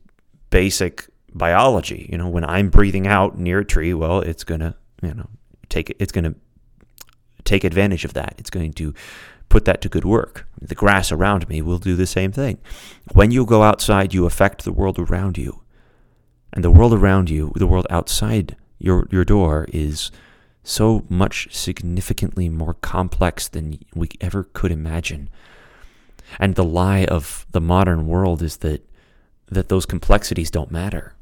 basic 0.50 1.08
biology. 1.36 2.10
You 2.12 2.18
know, 2.18 2.28
when 2.28 2.44
I'm 2.44 2.72
breathing 2.72 3.06
out 3.06 3.38
near 3.38 3.60
a 3.60 3.66
tree, 3.66 3.94
well, 3.94 4.22
it's 4.22 4.44
going 4.44 4.62
to, 4.62 4.74
you 5.04 5.14
know, 5.14 5.30
take 5.70 5.96
it's 6.00 6.12
going 6.12 6.24
to 6.24 6.34
take 7.44 7.64
advantage 7.64 8.04
of 8.04 8.14
that. 8.14 8.34
It's 8.40 8.50
going 8.50 8.74
to 8.74 8.96
put 9.50 9.66
that 9.66 9.82
to 9.82 9.90
good 9.90 10.06
work. 10.06 10.48
The 10.62 10.76
grass 10.76 11.12
around 11.12 11.48
me 11.50 11.62
will 11.62 11.78
do 11.78 11.96
the 11.96 12.08
same 12.08 12.32
thing. 12.32 12.58
When 13.14 13.32
you 13.32 13.46
go 13.46 13.64
outside, 13.64 14.14
you 14.14 14.26
affect 14.26 14.64
the 14.64 14.72
world 14.72 14.98
around 14.98 15.38
you. 15.38 15.62
And 16.52 16.64
the 16.64 16.72
world 16.72 16.94
around 16.94 17.30
you, 17.30 17.52
the 17.56 17.68
world 17.68 17.88
outside 17.90 18.56
your, 18.80 19.08
your 19.12 19.26
door, 19.26 19.68
is 19.72 20.12
so 20.64 21.06
much 21.10 21.54
significantly 21.54 22.50
more 22.50 22.76
complex 22.76 23.48
than 23.48 23.80
we 23.94 24.10
ever 24.22 24.46
could 24.54 24.72
imagine. 24.72 25.30
And 26.40 26.56
the 26.56 26.64
lie 26.64 27.06
of 27.06 27.46
the 27.52 27.62
modern 27.62 28.08
world 28.08 28.42
is 28.42 28.58
that 28.58 28.88
that 29.48 29.70
those 29.70 29.86
complexities 29.86 30.50
don't 30.50 30.72
matter. 30.72 31.14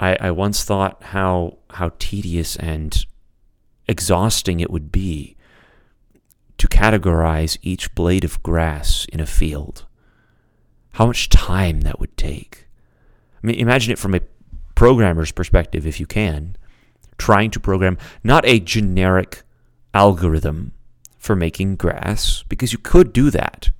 I, 0.00 0.16
I 0.20 0.30
once 0.30 0.64
thought 0.64 1.02
how 1.02 1.58
how 1.70 1.92
tedious 1.98 2.56
and 2.56 3.04
exhausting 3.86 4.60
it 4.60 4.70
would 4.70 4.90
be 4.90 5.36
to 6.60 6.68
categorize 6.68 7.56
each 7.62 7.94
blade 7.94 8.22
of 8.22 8.42
grass 8.42 9.06
in 9.10 9.18
a 9.18 9.24
field. 9.24 9.86
How 10.92 11.06
much 11.06 11.30
time 11.30 11.80
that 11.80 11.98
would 11.98 12.14
take. 12.18 12.68
I 13.42 13.46
mean, 13.46 13.56
imagine 13.56 13.92
it 13.92 13.98
from 13.98 14.14
a 14.14 14.20
programmer's 14.74 15.32
perspective, 15.32 15.86
if 15.86 15.98
you 15.98 16.04
can, 16.04 16.58
trying 17.16 17.50
to 17.52 17.60
program 17.60 17.96
not 18.22 18.44
a 18.44 18.60
generic 18.60 19.42
algorithm 19.94 20.72
for 21.16 21.34
making 21.34 21.76
grass, 21.76 22.44
because 22.50 22.74
you 22.74 22.78
could 22.78 23.14
do 23.14 23.30
that, 23.30 23.70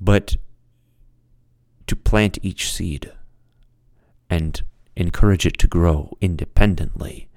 but 0.00 0.38
to 1.86 1.94
plant 1.94 2.36
each 2.42 2.72
seed 2.72 3.12
and 4.28 4.62
encourage 4.96 5.46
it 5.46 5.56
to 5.58 5.68
grow 5.68 6.18
independently 6.20 7.28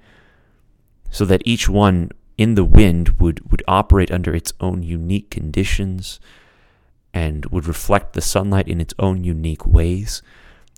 so 1.08 1.24
that 1.24 1.42
each 1.44 1.68
one 1.68 2.10
in 2.38 2.54
the 2.54 2.64
wind 2.64 3.20
would, 3.20 3.50
would 3.50 3.62
operate 3.68 4.10
under 4.10 4.34
its 4.34 4.52
own 4.60 4.82
unique 4.82 5.30
conditions 5.30 6.20
and 7.14 7.46
would 7.46 7.66
reflect 7.66 8.14
the 8.14 8.20
sunlight 8.20 8.68
in 8.68 8.80
its 8.80 8.94
own 8.98 9.22
unique 9.22 9.66
ways, 9.66 10.22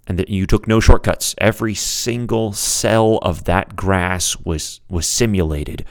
and 0.06 0.18
that 0.18 0.28
you 0.28 0.46
took 0.46 0.66
no 0.66 0.80
shortcuts. 0.80 1.34
Every 1.38 1.74
single 1.74 2.52
cell 2.52 3.18
of 3.22 3.44
that 3.44 3.76
grass 3.76 4.36
was, 4.38 4.80
was 4.88 5.06
simulated 5.06 5.84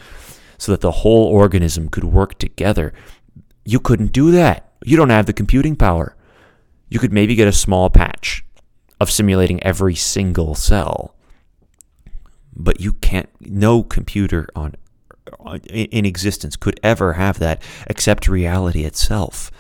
so 0.58 0.72
that 0.72 0.82
the 0.82 0.92
whole 0.92 1.26
organism 1.26 1.90
could 1.90 2.04
work 2.04 2.38
together. 2.38 2.94
You 3.66 3.80
couldn't 3.80 4.12
do 4.12 4.32
that. 4.32 4.72
You 4.86 4.98
don't 4.98 5.10
have 5.10 5.26
the 5.26 5.34
computing 5.34 5.76
power. 5.76 6.16
You 6.90 7.00
could 7.00 7.14
maybe 7.14 7.36
get 7.36 7.48
a 7.48 7.54
small 7.54 7.90
patch 7.90 8.46
of 9.00 9.10
simulating 9.10 9.64
every 9.64 9.96
single 9.96 10.56
cell. 10.56 11.16
But 12.56 12.80
you 12.80 12.94
can't, 12.94 13.30
no 13.40 13.82
computer 13.82 14.48
on 14.56 14.76
in 15.70 16.06
existence 16.06 16.56
could 16.56 16.80
ever 16.84 17.14
have 17.14 17.40
that 17.40 17.62
except 17.88 18.28
reality 18.28 18.84
itself. 18.84 19.52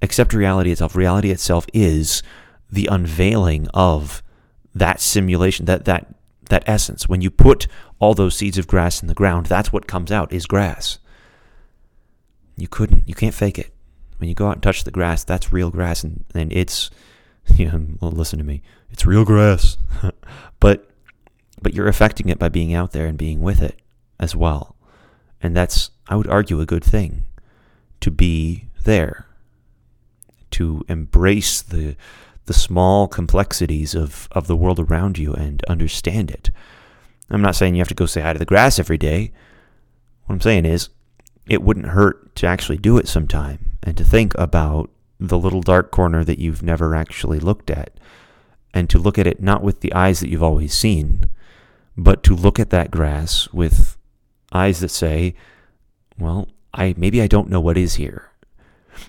Except 0.00 0.32
reality 0.32 0.72
itself. 0.72 0.96
Reality 0.96 1.30
itself 1.30 1.66
is 1.72 2.22
the 2.70 2.88
unveiling 2.90 3.68
of 3.74 4.22
that 4.74 5.00
simulation, 5.00 5.66
that 5.66 5.84
that 5.84 6.14
that 6.48 6.64
essence. 6.66 7.08
When 7.08 7.20
you 7.20 7.30
put 7.30 7.66
all 7.98 8.14
those 8.14 8.36
seeds 8.36 8.58
of 8.58 8.66
grass 8.66 9.02
in 9.02 9.08
the 9.08 9.14
ground, 9.14 9.46
that's 9.46 9.72
what 9.72 9.86
comes 9.86 10.10
out 10.10 10.32
is 10.32 10.46
grass. 10.46 10.98
You 12.56 12.68
couldn't, 12.68 13.08
you 13.08 13.14
can't 13.14 13.34
fake 13.34 13.58
it. 13.58 13.72
When 14.18 14.28
you 14.28 14.34
go 14.34 14.48
out 14.48 14.54
and 14.54 14.62
touch 14.62 14.84
the 14.84 14.90
grass, 14.90 15.24
that's 15.24 15.52
real 15.52 15.70
grass, 15.70 16.04
and, 16.04 16.24
and 16.34 16.52
it's, 16.52 16.90
you 17.54 17.66
know, 17.66 17.86
well, 18.00 18.10
listen 18.10 18.38
to 18.38 18.44
me, 18.44 18.62
it's 18.90 19.06
real 19.06 19.24
grass. 19.24 19.78
but, 20.60 20.90
but 21.60 21.74
you're 21.74 21.88
affecting 21.88 22.28
it 22.28 22.38
by 22.38 22.48
being 22.48 22.74
out 22.74 22.92
there 22.92 23.06
and 23.06 23.16
being 23.18 23.40
with 23.40 23.62
it 23.62 23.81
as 24.22 24.36
well. 24.36 24.76
And 25.42 25.54
that's, 25.56 25.90
I 26.06 26.14
would 26.14 26.28
argue, 26.28 26.60
a 26.60 26.66
good 26.66 26.84
thing 26.84 27.24
to 28.00 28.10
be 28.10 28.68
there, 28.84 29.26
to 30.52 30.84
embrace 30.88 31.60
the, 31.60 31.96
the 32.46 32.54
small 32.54 33.08
complexities 33.08 33.94
of, 33.94 34.28
of 34.32 34.46
the 34.46 34.56
world 34.56 34.78
around 34.78 35.18
you 35.18 35.34
and 35.34 35.62
understand 35.64 36.30
it. 36.30 36.50
I'm 37.28 37.42
not 37.42 37.56
saying 37.56 37.74
you 37.74 37.80
have 37.80 37.88
to 37.88 37.94
go 37.94 38.06
say 38.06 38.20
hi 38.20 38.32
to 38.32 38.38
the 38.38 38.44
grass 38.44 38.78
every 38.78 38.98
day. 38.98 39.32
What 40.24 40.34
I'm 40.34 40.40
saying 40.40 40.66
is, 40.66 40.88
it 41.48 41.62
wouldn't 41.62 41.86
hurt 41.86 42.36
to 42.36 42.46
actually 42.46 42.78
do 42.78 42.98
it 42.98 43.08
sometime 43.08 43.78
and 43.82 43.96
to 43.96 44.04
think 44.04 44.32
about 44.38 44.90
the 45.18 45.38
little 45.38 45.62
dark 45.62 45.90
corner 45.90 46.22
that 46.22 46.38
you've 46.38 46.62
never 46.62 46.94
actually 46.94 47.40
looked 47.40 47.70
at 47.70 47.98
and 48.72 48.88
to 48.88 48.98
look 48.98 49.18
at 49.18 49.26
it 49.26 49.42
not 49.42 49.62
with 49.62 49.80
the 49.80 49.92
eyes 49.92 50.20
that 50.20 50.28
you've 50.28 50.42
always 50.42 50.72
seen, 50.72 51.24
but 51.96 52.22
to 52.22 52.34
look 52.34 52.60
at 52.60 52.70
that 52.70 52.90
grass 52.90 53.48
with 53.52 53.96
eyes 54.52 54.80
that 54.80 54.90
say, 54.90 55.34
well, 56.18 56.48
I 56.72 56.94
maybe 56.96 57.20
I 57.20 57.26
don't 57.26 57.50
know 57.50 57.60
what 57.60 57.76
is 57.76 57.94
here, 57.94 58.30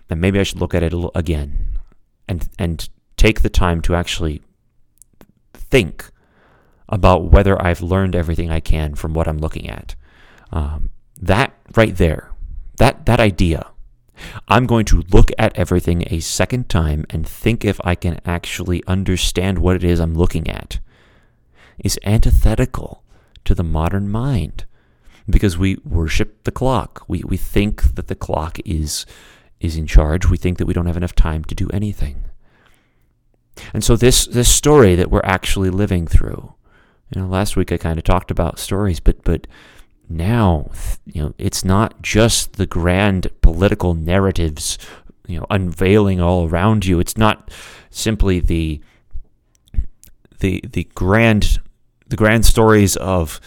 and 0.09 0.19
maybe 0.19 0.39
I 0.39 0.43
should 0.43 0.59
look 0.59 0.73
at 0.73 0.83
it 0.83 0.93
again, 1.15 1.79
and 2.27 2.47
and 2.57 2.89
take 3.17 3.41
the 3.41 3.49
time 3.49 3.81
to 3.81 3.95
actually 3.95 4.41
think 5.53 6.09
about 6.89 7.31
whether 7.31 7.61
I've 7.61 7.81
learned 7.81 8.15
everything 8.15 8.51
I 8.51 8.59
can 8.59 8.95
from 8.95 9.13
what 9.13 9.27
I'm 9.27 9.37
looking 9.37 9.69
at. 9.69 9.95
Um, 10.51 10.89
that 11.21 11.53
right 11.75 11.95
there, 11.95 12.31
that 12.77 13.05
that 13.05 13.19
idea, 13.19 13.71
I'm 14.47 14.65
going 14.65 14.85
to 14.85 15.03
look 15.09 15.31
at 15.37 15.57
everything 15.57 16.03
a 16.07 16.19
second 16.19 16.69
time 16.69 17.05
and 17.09 17.27
think 17.27 17.63
if 17.63 17.79
I 17.83 17.95
can 17.95 18.19
actually 18.25 18.83
understand 18.87 19.59
what 19.59 19.75
it 19.75 19.83
is 19.83 19.99
I'm 19.99 20.13
looking 20.13 20.49
at, 20.49 20.79
is 21.79 21.99
antithetical 22.03 23.03
to 23.45 23.55
the 23.55 23.63
modern 23.63 24.09
mind 24.09 24.65
because 25.29 25.57
we 25.57 25.77
worship 25.85 26.43
the 26.43 26.51
clock. 26.51 27.03
We, 27.07 27.23
we 27.25 27.37
think 27.37 27.95
that 27.95 28.07
the 28.07 28.15
clock 28.15 28.59
is, 28.65 29.05
is 29.59 29.77
in 29.77 29.87
charge. 29.87 30.29
We 30.29 30.37
think 30.37 30.57
that 30.57 30.65
we 30.65 30.73
don't 30.73 30.85
have 30.85 30.97
enough 30.97 31.15
time 31.15 31.43
to 31.45 31.55
do 31.55 31.69
anything. 31.71 32.25
And 33.73 33.83
so 33.83 33.95
this, 33.95 34.25
this 34.25 34.49
story 34.49 34.95
that 34.95 35.11
we're 35.11 35.21
actually 35.23 35.69
living 35.69 36.07
through, 36.07 36.53
you 37.13 37.21
know, 37.21 37.27
last 37.27 37.55
week 37.55 37.71
I 37.71 37.77
kind 37.77 37.99
of 37.99 38.03
talked 38.03 38.31
about 38.31 38.59
stories, 38.59 38.99
but, 38.99 39.23
but 39.23 39.47
now, 40.09 40.71
you 41.05 41.21
know, 41.21 41.33
it's 41.37 41.63
not 41.63 42.01
just 42.01 42.53
the 42.53 42.65
grand 42.65 43.27
political 43.41 43.93
narratives, 43.93 44.77
you 45.27 45.39
know, 45.39 45.45
unveiling 45.49 46.19
all 46.19 46.47
around 46.49 46.85
you. 46.85 46.99
It's 46.99 47.17
not 47.17 47.51
simply 47.89 48.39
the, 48.39 48.81
the 50.43 50.61
the 50.69 50.83
grand 50.93 51.61
the 52.07 52.17
grand 52.17 52.45
stories 52.45 52.97
of 52.97 53.39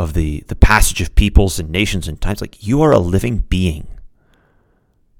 of 0.00 0.14
the 0.14 0.42
the 0.48 0.56
passage 0.56 1.02
of 1.02 1.14
peoples 1.14 1.58
and 1.58 1.70
nations 1.70 2.08
and 2.08 2.20
times. 2.20 2.40
Like 2.40 2.66
you 2.66 2.80
are 2.80 2.92
a 2.92 2.98
living 2.98 3.38
being. 3.48 3.86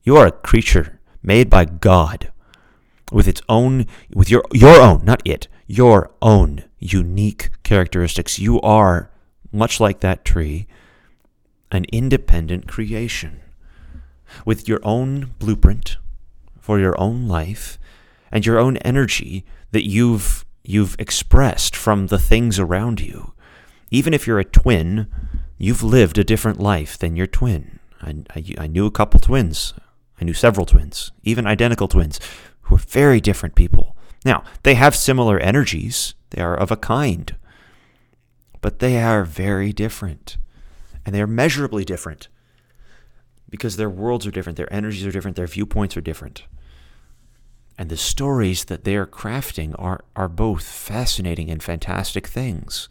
You 0.02 0.16
are 0.16 0.26
a 0.26 0.32
creature 0.32 0.98
made 1.22 1.50
by 1.50 1.66
God 1.66 2.32
with 3.12 3.28
its 3.28 3.42
own 3.48 3.86
with 4.14 4.30
your 4.30 4.42
your 4.52 4.80
own, 4.80 5.04
not 5.04 5.20
it, 5.24 5.48
your 5.66 6.10
own 6.22 6.64
unique 6.78 7.50
characteristics. 7.62 8.38
You 8.38 8.60
are 8.62 9.10
much 9.52 9.80
like 9.80 10.00
that 10.00 10.24
tree, 10.24 10.66
an 11.70 11.84
independent 11.92 12.66
creation 12.66 13.40
with 14.46 14.66
your 14.66 14.80
own 14.82 15.34
blueprint 15.38 15.98
for 16.58 16.78
your 16.78 16.98
own 16.98 17.28
life 17.28 17.78
and 18.32 18.46
your 18.46 18.58
own 18.58 18.78
energy 18.78 19.44
that 19.72 19.86
you've 19.86 20.46
you've 20.62 20.96
expressed 20.98 21.76
from 21.76 22.06
the 22.06 22.18
things 22.18 22.58
around 22.58 23.00
you. 23.00 23.34
Even 23.90 24.14
if 24.14 24.26
you're 24.26 24.38
a 24.38 24.44
twin, 24.44 25.08
you've 25.58 25.82
lived 25.82 26.18
a 26.18 26.24
different 26.24 26.60
life 26.60 26.96
than 26.96 27.16
your 27.16 27.26
twin. 27.26 27.78
I, 28.00 28.16
I, 28.34 28.44
I 28.58 28.66
knew 28.66 28.86
a 28.86 28.90
couple 28.90 29.20
twins. 29.20 29.74
I 30.20 30.24
knew 30.24 30.34
several 30.34 30.66
twins, 30.66 31.12
even 31.22 31.46
identical 31.46 31.88
twins, 31.88 32.20
who 32.62 32.74
are 32.74 32.78
very 32.78 33.20
different 33.20 33.54
people. 33.54 33.96
Now, 34.24 34.44
they 34.62 34.74
have 34.74 34.94
similar 34.94 35.38
energies, 35.38 36.14
they 36.30 36.42
are 36.42 36.54
of 36.54 36.70
a 36.70 36.76
kind, 36.76 37.34
but 38.60 38.80
they 38.80 39.02
are 39.02 39.24
very 39.24 39.72
different. 39.72 40.36
And 41.06 41.14
they 41.14 41.22
are 41.22 41.26
measurably 41.26 41.84
different 41.84 42.28
because 43.48 43.76
their 43.76 43.90
worlds 43.90 44.26
are 44.26 44.30
different, 44.30 44.58
their 44.58 44.72
energies 44.72 45.06
are 45.06 45.10
different, 45.10 45.36
their 45.36 45.46
viewpoints 45.46 45.96
are 45.96 46.02
different. 46.02 46.44
And 47.78 47.88
the 47.88 47.96
stories 47.96 48.66
that 48.66 48.84
they 48.84 48.94
are 48.96 49.06
crafting 49.06 49.74
are, 49.78 50.04
are 50.14 50.28
both 50.28 50.62
fascinating 50.62 51.50
and 51.50 51.62
fantastic 51.62 52.26
things. 52.26 52.90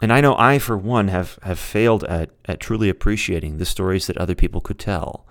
And 0.00 0.12
I 0.12 0.20
know 0.20 0.36
I, 0.38 0.58
for 0.58 0.76
one, 0.76 1.08
have, 1.08 1.38
have 1.42 1.58
failed 1.58 2.04
at, 2.04 2.30
at 2.44 2.60
truly 2.60 2.88
appreciating 2.88 3.58
the 3.58 3.64
stories 3.64 4.06
that 4.06 4.16
other 4.16 4.34
people 4.34 4.60
could 4.60 4.78
tell. 4.78 5.26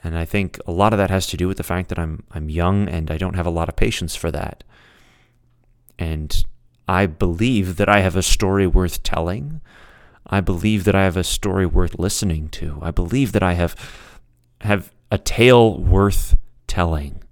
And 0.00 0.18
I 0.18 0.24
think 0.24 0.58
a 0.66 0.72
lot 0.72 0.92
of 0.92 0.98
that 0.98 1.10
has 1.10 1.26
to 1.28 1.36
do 1.36 1.48
with 1.48 1.56
the 1.56 1.62
fact 1.62 1.88
that 1.88 1.98
I'm, 1.98 2.24
I'm 2.32 2.48
young 2.48 2.88
and 2.88 3.10
I 3.10 3.16
don't 3.16 3.34
have 3.34 3.46
a 3.46 3.50
lot 3.50 3.68
of 3.68 3.76
patience 3.76 4.16
for 4.16 4.30
that. 4.30 4.64
And 5.98 6.44
I 6.88 7.06
believe 7.06 7.76
that 7.76 7.88
I 7.88 8.00
have 8.00 8.16
a 8.16 8.22
story 8.22 8.66
worth 8.66 9.02
telling. 9.02 9.60
I 10.26 10.40
believe 10.40 10.84
that 10.84 10.94
I 10.94 11.04
have 11.04 11.16
a 11.16 11.24
story 11.24 11.66
worth 11.66 11.98
listening 11.98 12.48
to. 12.50 12.78
I 12.82 12.90
believe 12.90 13.32
that 13.32 13.42
I 13.42 13.54
have 13.54 13.76
have 14.62 14.92
a 15.10 15.18
tale 15.18 15.78
worth 15.78 16.36
telling. 16.66 17.22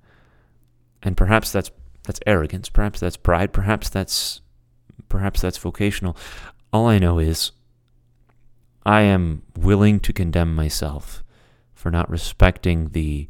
And 1.03 1.17
perhaps 1.17 1.53
that's 1.53 1.71
that's 2.05 2.21
arrogance, 2.27 2.69
perhaps 2.69 3.01
that's 3.01 3.17
pride, 3.17 3.53
perhaps 3.53 3.89
that's 3.89 4.41
perhaps 5.09 5.41
that's 5.41 5.59
vocational. 5.59 6.17
All 6.73 6.87
I 6.87 6.99
know 6.99 7.19
is 7.19 7.53
I 8.85 9.03
am 9.03 9.43
willing 9.57 10.01
to 10.01 10.13
condemn 10.13 10.55
myself 10.55 11.23
for 11.73 11.91
not 11.91 12.11
respecting 12.11 12.91
the 12.91 13.29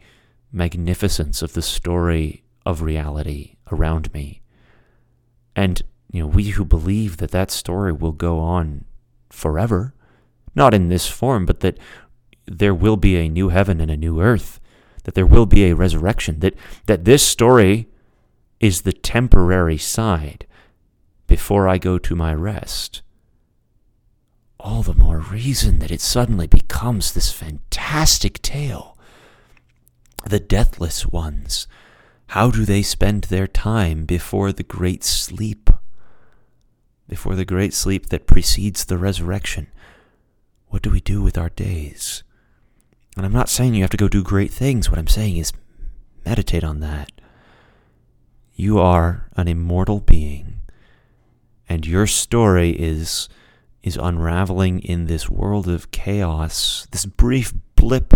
magnificence 0.52 1.42
of 1.42 1.52
the 1.52 1.62
story 1.62 2.44
of 2.64 2.82
reality 2.82 3.56
around 3.70 4.12
me. 4.14 4.42
And 5.54 5.82
you 6.10 6.20
know, 6.20 6.26
we 6.26 6.50
who 6.50 6.64
believe 6.64 7.16
that 7.16 7.32
that 7.32 7.50
story 7.50 7.92
will 7.92 8.12
go 8.12 8.38
on 8.38 8.84
forever, 9.30 9.94
not 10.54 10.72
in 10.72 10.88
this 10.88 11.08
form, 11.08 11.44
but 11.44 11.60
that 11.60 11.78
there 12.46 12.74
will 12.74 12.96
be 12.96 13.16
a 13.16 13.28
new 13.28 13.48
heaven 13.48 13.80
and 13.80 13.90
a 13.90 13.96
new 13.96 14.20
earth, 14.20 14.60
that 15.04 15.14
there 15.14 15.26
will 15.26 15.46
be 15.46 15.64
a 15.64 15.74
resurrection, 15.74 16.40
that, 16.40 16.54
that 16.86 17.04
this 17.04 17.24
story 17.24 17.88
is 18.60 18.82
the 18.82 18.92
temporary 18.92 19.76
side 19.78 20.46
before 21.26 21.68
I 21.68 21.78
go 21.78 21.98
to 21.98 22.16
my 22.16 22.34
rest. 22.34 23.02
All 24.58 24.82
the 24.82 24.94
more 24.94 25.18
reason 25.18 25.78
that 25.80 25.90
it 25.90 26.00
suddenly 26.00 26.46
becomes 26.46 27.12
this 27.12 27.32
fantastic 27.32 28.40
tale. 28.40 28.96
The 30.26 30.40
deathless 30.40 31.06
ones, 31.06 31.66
how 32.28 32.50
do 32.50 32.64
they 32.64 32.82
spend 32.82 33.24
their 33.24 33.46
time 33.46 34.06
before 34.06 34.52
the 34.52 34.62
great 34.62 35.04
sleep? 35.04 35.70
before 37.08 37.34
the 37.34 37.44
great 37.44 37.74
sleep 37.74 38.08
that 38.08 38.26
precedes 38.26 38.84
the 38.84 38.98
resurrection. 38.98 39.66
What 40.68 40.82
do 40.82 40.90
we 40.90 41.00
do 41.00 41.22
with 41.22 41.38
our 41.38 41.50
days? 41.50 42.22
And 43.16 43.24
I'm 43.24 43.32
not 43.32 43.48
saying 43.48 43.74
you 43.74 43.82
have 43.82 43.90
to 43.90 43.96
go 43.96 44.08
do 44.08 44.22
great 44.22 44.50
things. 44.50 44.90
What 44.90 44.98
I'm 44.98 45.06
saying 45.06 45.36
is 45.36 45.52
meditate 46.24 46.64
on 46.64 46.80
that. 46.80 47.12
You 48.54 48.78
are 48.78 49.28
an 49.36 49.48
immortal 49.48 50.00
being, 50.00 50.60
and 51.74 51.84
your 51.84 52.06
story 52.06 52.70
is 52.70 53.28
is 53.82 53.96
unraveling 53.96 54.78
in 54.78 55.06
this 55.06 55.28
world 55.28 55.68
of 55.68 55.90
chaos, 55.90 56.86
this 56.92 57.04
brief 57.04 57.52
blip, 57.74 58.14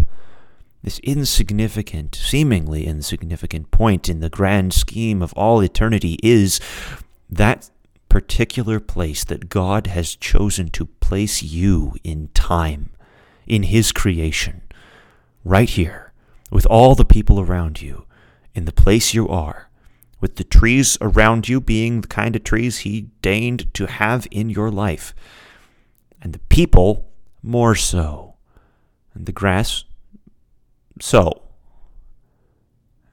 this 0.84 1.00
insignificant, 1.00 2.14
seemingly 2.14 2.86
insignificant 2.86 3.70
point 3.72 4.08
in 4.08 4.20
the 4.20 4.30
grand 4.30 4.72
scheme 4.72 5.20
of 5.20 5.32
all 5.32 5.60
eternity 5.60 6.16
is 6.22 6.60
that 7.28 7.68
particular 8.08 8.78
place 8.78 9.24
that 9.24 9.48
God 9.48 9.88
has 9.88 10.14
chosen 10.14 10.68
to 10.70 10.86
place 10.86 11.42
you 11.42 11.96
in 12.04 12.28
time, 12.34 12.90
in 13.44 13.64
His 13.64 13.90
creation, 13.90 14.62
right 15.44 15.68
here, 15.68 16.12
with 16.48 16.64
all 16.66 16.94
the 16.94 17.04
people 17.04 17.40
around 17.40 17.82
you, 17.82 18.06
in 18.54 18.66
the 18.66 18.72
place 18.72 19.12
you 19.12 19.28
are, 19.28 19.67
with 20.20 20.36
the 20.36 20.44
trees 20.44 20.98
around 21.00 21.48
you 21.48 21.60
being 21.60 22.00
the 22.00 22.08
kind 22.08 22.34
of 22.34 22.44
trees 22.44 22.78
He 22.78 23.10
deigned 23.22 23.72
to 23.74 23.86
have 23.86 24.26
in 24.30 24.50
your 24.50 24.70
life, 24.70 25.14
and 26.20 26.32
the 26.32 26.40
people 26.40 27.10
more 27.42 27.74
so, 27.74 28.34
and 29.14 29.26
the 29.26 29.32
grass 29.32 29.84
so. 31.00 31.42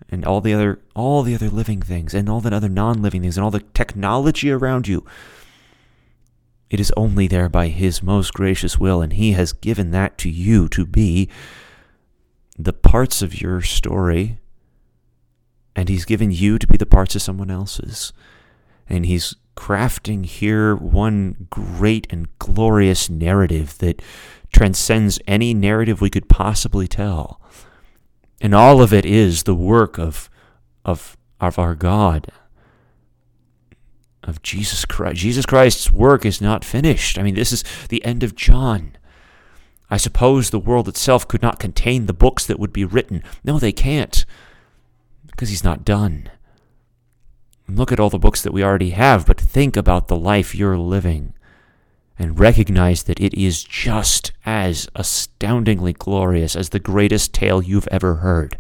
And 0.10 0.24
all 0.24 0.40
the 0.40 0.54
other 0.54 0.80
all 0.96 1.24
the 1.24 1.36
other 1.36 1.50
living 1.50 1.82
things 1.82 2.14
and 2.14 2.30
all 2.30 2.40
the 2.40 2.56
other 2.56 2.70
non-living 2.70 3.22
things 3.22 3.38
and 3.38 3.44
all 3.44 3.52
the 3.52 3.66
technology 3.74 4.52
around 4.52 4.88
you. 4.88 5.04
It 6.70 6.80
is 6.80 6.94
only 6.96 7.28
there 7.28 7.50
by 7.50 7.68
his 7.68 8.04
most 8.04 8.34
gracious 8.34 8.78
will 8.80 9.02
and 9.02 9.14
he 9.14 9.32
has 9.32 9.52
given 9.52 9.92
that 9.92 10.18
to 10.20 10.30
you 10.30 10.68
to 10.70 10.86
be 10.86 11.30
the 12.58 12.74
parts 12.74 13.22
of 13.22 13.42
your 13.42 13.62
story 13.62 14.40
and 15.76 15.90
he's 15.90 16.06
given 16.06 16.32
you 16.32 16.58
to 16.58 16.68
be 16.68 16.78
the 16.78 16.86
parts 16.86 17.16
of 17.16 17.22
someone 17.22 17.52
else's 17.52 18.14
and 18.88 19.06
he's 19.06 19.36
crafting 19.56 20.26
here 20.26 20.76
one 20.76 21.48
great 21.50 22.06
and 22.10 22.28
glorious 22.40 23.10
narrative 23.10 23.78
that 23.80 24.02
transcends 24.54 25.20
any 25.28 25.54
narrative 25.54 26.02
we 26.02 26.10
could 26.10 26.30
possibly 26.30 26.88
tell 26.88 27.42
and 28.42 28.54
all 28.54 28.82
of 28.82 28.94
it 28.94 29.06
is 29.06 29.44
the 29.44 29.56
work 29.56 29.98
of, 29.98 30.30
of, 30.84 31.18
of 31.40 31.58
our 31.58 31.76
God, 31.76 32.32
of 34.24 34.42
Jesus 34.42 34.86
Christ. 34.86 35.18
Jesus 35.18 35.46
Christ's 35.46 35.92
work 35.92 36.26
is 36.26 36.42
not 36.42 36.66
finished. 36.66 37.18
I 37.18 37.24
mean, 37.24 37.36
this 37.36 37.52
is 37.52 37.64
the 37.90 38.04
end 38.04 38.24
of 38.24 38.36
John. 38.36 38.98
I 39.90 39.98
suppose 39.98 40.50
the 40.50 40.60
world 40.60 40.88
itself 40.88 41.28
could 41.28 41.42
not 41.42 41.60
contain 41.60 42.06
the 42.06 42.14
books 42.14 42.46
that 42.46 42.60
would 42.60 42.74
be 42.74 42.86
written. 42.86 43.24
No, 43.44 43.60
they 43.60 43.72
can't, 43.72 44.26
because 45.36 45.50
he's 45.50 45.64
not 45.66 45.84
done. 45.84 46.30
Look 47.68 47.92
at 47.92 48.00
all 48.00 48.10
the 48.10 48.18
books 48.18 48.42
that 48.42 48.54
we 48.54 48.64
already 48.64 48.92
have, 48.92 49.26
but 49.26 49.40
think 49.40 49.76
about 49.76 50.08
the 50.08 50.18
life 50.18 50.56
you're 50.56 50.78
living 50.78 51.34
and 52.18 52.40
recognize 52.40 53.04
that 53.04 53.20
it 53.20 53.34
is 53.34 53.64
just 53.64 54.32
as 54.46 54.88
astoundingly 54.96 55.92
glorious 55.92 56.56
as 56.56 56.70
the 56.70 56.80
greatest 56.80 57.34
tale 57.34 57.62
you've 57.62 57.88
ever 57.92 58.16
heard. 58.16 58.58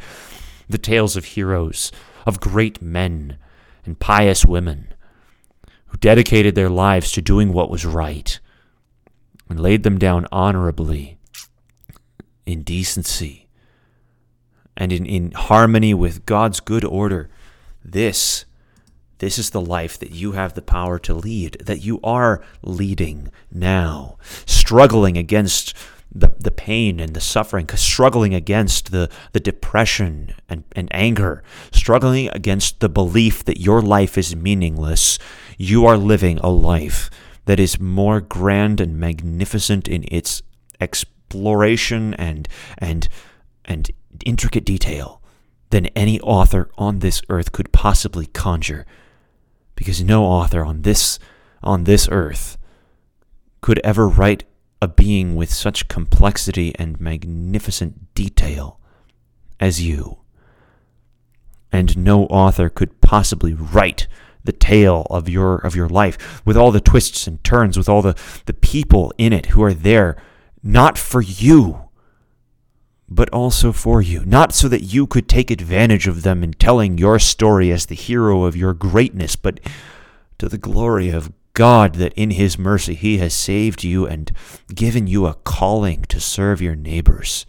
The 0.67 0.77
tales 0.77 1.15
of 1.15 1.25
heroes, 1.25 1.93
of 2.25 2.41
great 2.41 2.81
men 2.81 3.37
and 3.85 3.97
pious 3.97 4.43
women 4.43 4.93
who 5.87 5.97
dedicated 5.97 6.55
their 6.55 6.69
lives 6.69 7.11
to 7.13 7.21
doing 7.21 7.53
what 7.53 7.69
was 7.69 7.85
right 7.85 8.37
and 9.47 9.59
laid 9.59 9.83
them 9.83 9.97
down 9.97 10.27
honorably 10.31 11.17
in 12.45 12.63
decency 12.63 13.44
and 14.77 14.91
in, 14.91 15.05
in 15.05 15.31
harmony 15.31 15.93
with 15.93 16.25
God's 16.25 16.59
good 16.59 16.83
order. 16.83 17.29
This 17.83 18.45
this 19.19 19.39
is 19.39 19.51
the 19.51 19.61
life 19.61 19.97
that 19.99 20.11
you 20.11 20.33
have 20.33 20.53
the 20.53 20.61
power 20.61 20.99
to 20.99 21.13
lead, 21.13 21.57
that 21.63 21.81
you 21.81 21.99
are 22.03 22.43
leading 22.61 23.31
now, 23.49 24.17
struggling 24.45 25.17
against 25.17 25.73
the, 26.13 26.33
the 26.39 26.51
pain 26.51 26.99
and 26.99 27.13
the 27.13 27.21
suffering, 27.21 27.67
struggling 27.75 28.33
against 28.33 28.91
the, 28.91 29.09
the 29.33 29.39
depression 29.39 30.33
and, 30.49 30.63
and 30.75 30.87
anger, 30.91 31.43
struggling 31.71 32.29
against 32.29 32.79
the 32.79 32.89
belief 32.89 33.43
that 33.45 33.59
your 33.59 33.81
life 33.81 34.17
is 34.17 34.35
meaningless. 34.35 35.17
You 35.57 35.85
are 35.85 35.97
living 35.97 36.37
a 36.39 36.49
life 36.49 37.09
that 37.45 37.59
is 37.59 37.79
more 37.79 38.21
grand 38.21 38.81
and 38.81 38.97
magnificent 38.97 39.87
in 39.87 40.05
its 40.09 40.41
exploration 40.79 42.13
and, 42.15 42.47
and, 42.77 43.07
and 43.63 43.91
intricate 44.25 44.65
detail 44.65 45.21
than 45.69 45.87
any 45.87 46.19
author 46.21 46.69
on 46.77 46.99
this 46.99 47.21
earth 47.29 47.51
could 47.51 47.71
possibly 47.71 48.27
conjure 48.27 48.85
because 49.75 50.03
no 50.03 50.25
author 50.25 50.63
on 50.63 50.83
this 50.83 51.19
on 51.63 51.83
this 51.83 52.07
earth 52.11 52.57
could 53.61 53.79
ever 53.83 54.07
write 54.07 54.43
a 54.81 54.87
being 54.87 55.35
with 55.35 55.51
such 55.51 55.87
complexity 55.87 56.73
and 56.77 56.99
magnificent 56.99 58.13
detail 58.13 58.79
as 59.59 59.81
you. 59.81 60.19
And 61.71 61.97
no 61.97 62.25
author 62.25 62.69
could 62.69 63.01
possibly 63.01 63.53
write 63.53 64.07
the 64.43 64.51
tale 64.51 65.07
of 65.09 65.27
your 65.27 65.57
of 65.57 65.75
your 65.75 65.89
life 65.89 66.45
with 66.45 66.55
all 66.55 66.71
the 66.71 66.79
twists 66.79 67.25
and 67.25 67.43
turns 67.43 67.77
with 67.77 67.89
all 67.89 68.03
the, 68.03 68.15
the 68.45 68.53
people 68.53 69.11
in 69.17 69.33
it 69.33 69.47
who 69.47 69.63
are 69.63 69.73
there 69.73 70.15
not 70.61 70.97
for 70.97 71.21
you 71.21 71.84
but 73.15 73.29
also 73.29 73.71
for 73.71 74.01
you. 74.01 74.25
Not 74.25 74.53
so 74.53 74.67
that 74.67 74.83
you 74.83 75.07
could 75.07 75.29
take 75.29 75.49
advantage 75.49 76.05
of 76.07 76.23
them 76.23 76.43
in 76.43 76.53
telling 76.53 76.97
your 76.97 77.17
story 77.17 77.71
as 77.71 77.85
the 77.85 77.95
hero 77.95 78.43
of 78.43 78.55
your 78.57 78.73
greatness 78.73 79.35
but 79.35 79.59
to 80.37 80.49
the 80.49 80.57
glory 80.57 81.09
of 81.09 81.31
God 81.53 81.95
that 81.95 82.13
in 82.13 82.31
his 82.31 82.59
mercy 82.59 82.93
he 82.93 83.17
has 83.19 83.33
saved 83.33 83.85
you 83.85 84.05
and 84.05 84.31
given 84.73 85.07
you 85.07 85.25
a 85.25 85.33
calling 85.33 86.03
to 86.03 86.19
serve 86.19 86.61
your 86.61 86.75
neighbors. 86.75 87.45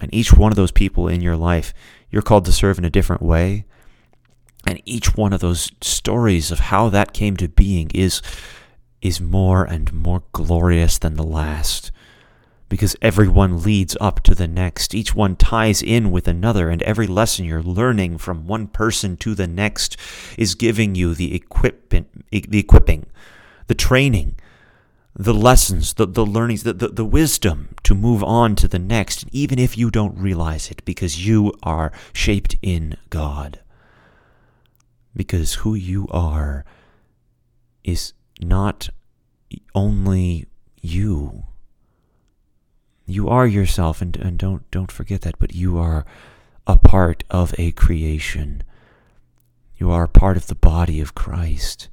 And 0.00 0.12
each 0.12 0.34
one 0.34 0.52
of 0.52 0.56
those 0.56 0.70
people 0.70 1.08
in 1.08 1.22
your 1.22 1.36
life 1.36 1.72
you're 2.10 2.22
called 2.22 2.44
to 2.44 2.52
serve 2.52 2.78
in 2.78 2.84
a 2.84 2.90
different 2.90 3.22
way. 3.22 3.64
And 4.66 4.82
each 4.84 5.16
one 5.16 5.32
of 5.32 5.40
those 5.40 5.72
stories 5.80 6.50
of 6.50 6.60
how 6.60 6.88
that 6.90 7.12
came 7.12 7.36
to 7.38 7.48
being 7.48 7.90
is 7.94 8.20
is 9.00 9.20
more 9.20 9.64
and 9.64 9.92
more 9.92 10.24
glorious 10.32 10.98
than 10.98 11.14
the 11.14 11.22
last 11.22 11.90
because 12.68 12.96
every 13.00 13.28
one 13.28 13.62
leads 13.62 13.96
up 14.00 14.22
to 14.24 14.34
the 14.34 14.48
next. 14.48 14.94
Each 14.94 15.14
one 15.14 15.36
ties 15.36 15.82
in 15.82 16.10
with 16.10 16.28
another, 16.28 16.68
and 16.68 16.82
every 16.82 17.06
lesson 17.06 17.44
you're 17.44 17.62
learning 17.62 18.18
from 18.18 18.46
one 18.46 18.66
person 18.66 19.16
to 19.18 19.34
the 19.34 19.46
next 19.46 19.96
is 20.36 20.54
giving 20.54 20.94
you 20.94 21.14
the 21.14 21.34
equipment, 21.34 22.26
the 22.30 22.58
equipping, 22.58 23.06
the 23.66 23.74
training, 23.74 24.36
the 25.14 25.34
lessons, 25.34 25.94
the, 25.94 26.06
the 26.06 26.26
learnings, 26.26 26.62
the, 26.62 26.72
the, 26.72 26.88
the 26.88 27.04
wisdom 27.04 27.74
to 27.82 27.94
move 27.94 28.22
on 28.22 28.54
to 28.56 28.68
the 28.68 28.78
next, 28.78 29.24
even 29.32 29.58
if 29.58 29.76
you 29.76 29.90
don't 29.90 30.18
realize 30.18 30.70
it, 30.70 30.84
because 30.84 31.26
you 31.26 31.52
are 31.62 31.90
shaped 32.12 32.56
in 32.62 32.96
God 33.10 33.60
because 35.18 35.54
who 35.54 35.74
you 35.74 36.06
are 36.10 36.64
is 37.84 38.14
not 38.40 38.88
only 39.74 40.46
you. 40.80 41.44
You 43.10 43.26
are 43.30 43.46
yourself, 43.46 44.02
and, 44.02 44.14
and 44.16 44.38
don't 44.38 44.70
don't 44.70 44.92
forget 44.92 45.22
that. 45.22 45.38
But 45.38 45.54
you 45.54 45.78
are 45.78 46.04
a 46.66 46.76
part 46.76 47.24
of 47.30 47.54
a 47.56 47.72
creation. 47.72 48.62
You 49.78 49.90
are 49.90 50.04
a 50.04 50.08
part 50.08 50.36
of 50.36 50.48
the 50.48 50.54
body 50.54 51.00
of 51.00 51.14
Christ, 51.14 51.88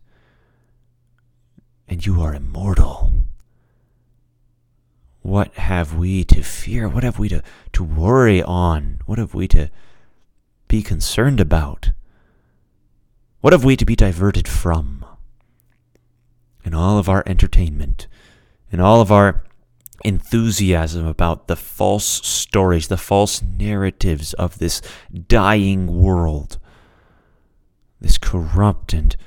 and 1.87 2.05
you 2.05 2.21
are 2.21 2.35
immortal. 2.35 3.13
What 5.21 5.53
have 5.53 5.95
we 5.95 6.25
to 6.25 6.43
fear? 6.43 6.89
What 6.89 7.03
have 7.03 7.17
we 7.17 7.29
to, 7.29 7.41
to 7.73 7.83
worry 7.83 8.43
on? 8.43 8.99
What 9.05 9.17
have 9.17 9.33
we 9.33 9.47
to 9.47 9.71
be 10.67 10.83
concerned 10.83 11.39
about? 11.39 11.91
What 13.39 13.53
have 13.53 13.63
we 13.63 13.77
to 13.77 13.85
be 13.85 13.95
diverted 13.95 14.47
from? 14.49 15.05
In 16.65 16.73
all 16.73 16.99
of 16.99 17.07
our 17.07 17.23
entertainment, 17.25 18.07
in 18.69 18.81
all 18.81 18.99
of 18.99 19.11
our 19.11 19.44
enthusiasm 20.05 21.07
about 21.07 21.47
the 21.47 21.55
false 21.55 22.05
stories, 22.05 22.87
the 22.87 22.97
false 22.97 23.41
narratives 23.41 24.33
of 24.35 24.59
this 24.59 24.81
dying 25.27 25.87
world, 25.87 26.59
this 27.99 28.19
corrupt 28.19 28.93
and, 28.93 29.17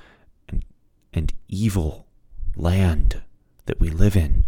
and, 0.49 0.65
and 1.13 1.35
evil 1.49 2.07
land 2.55 3.23
that 3.67 3.81
we 3.81 3.91
live 3.91 4.17
in. 4.17 4.45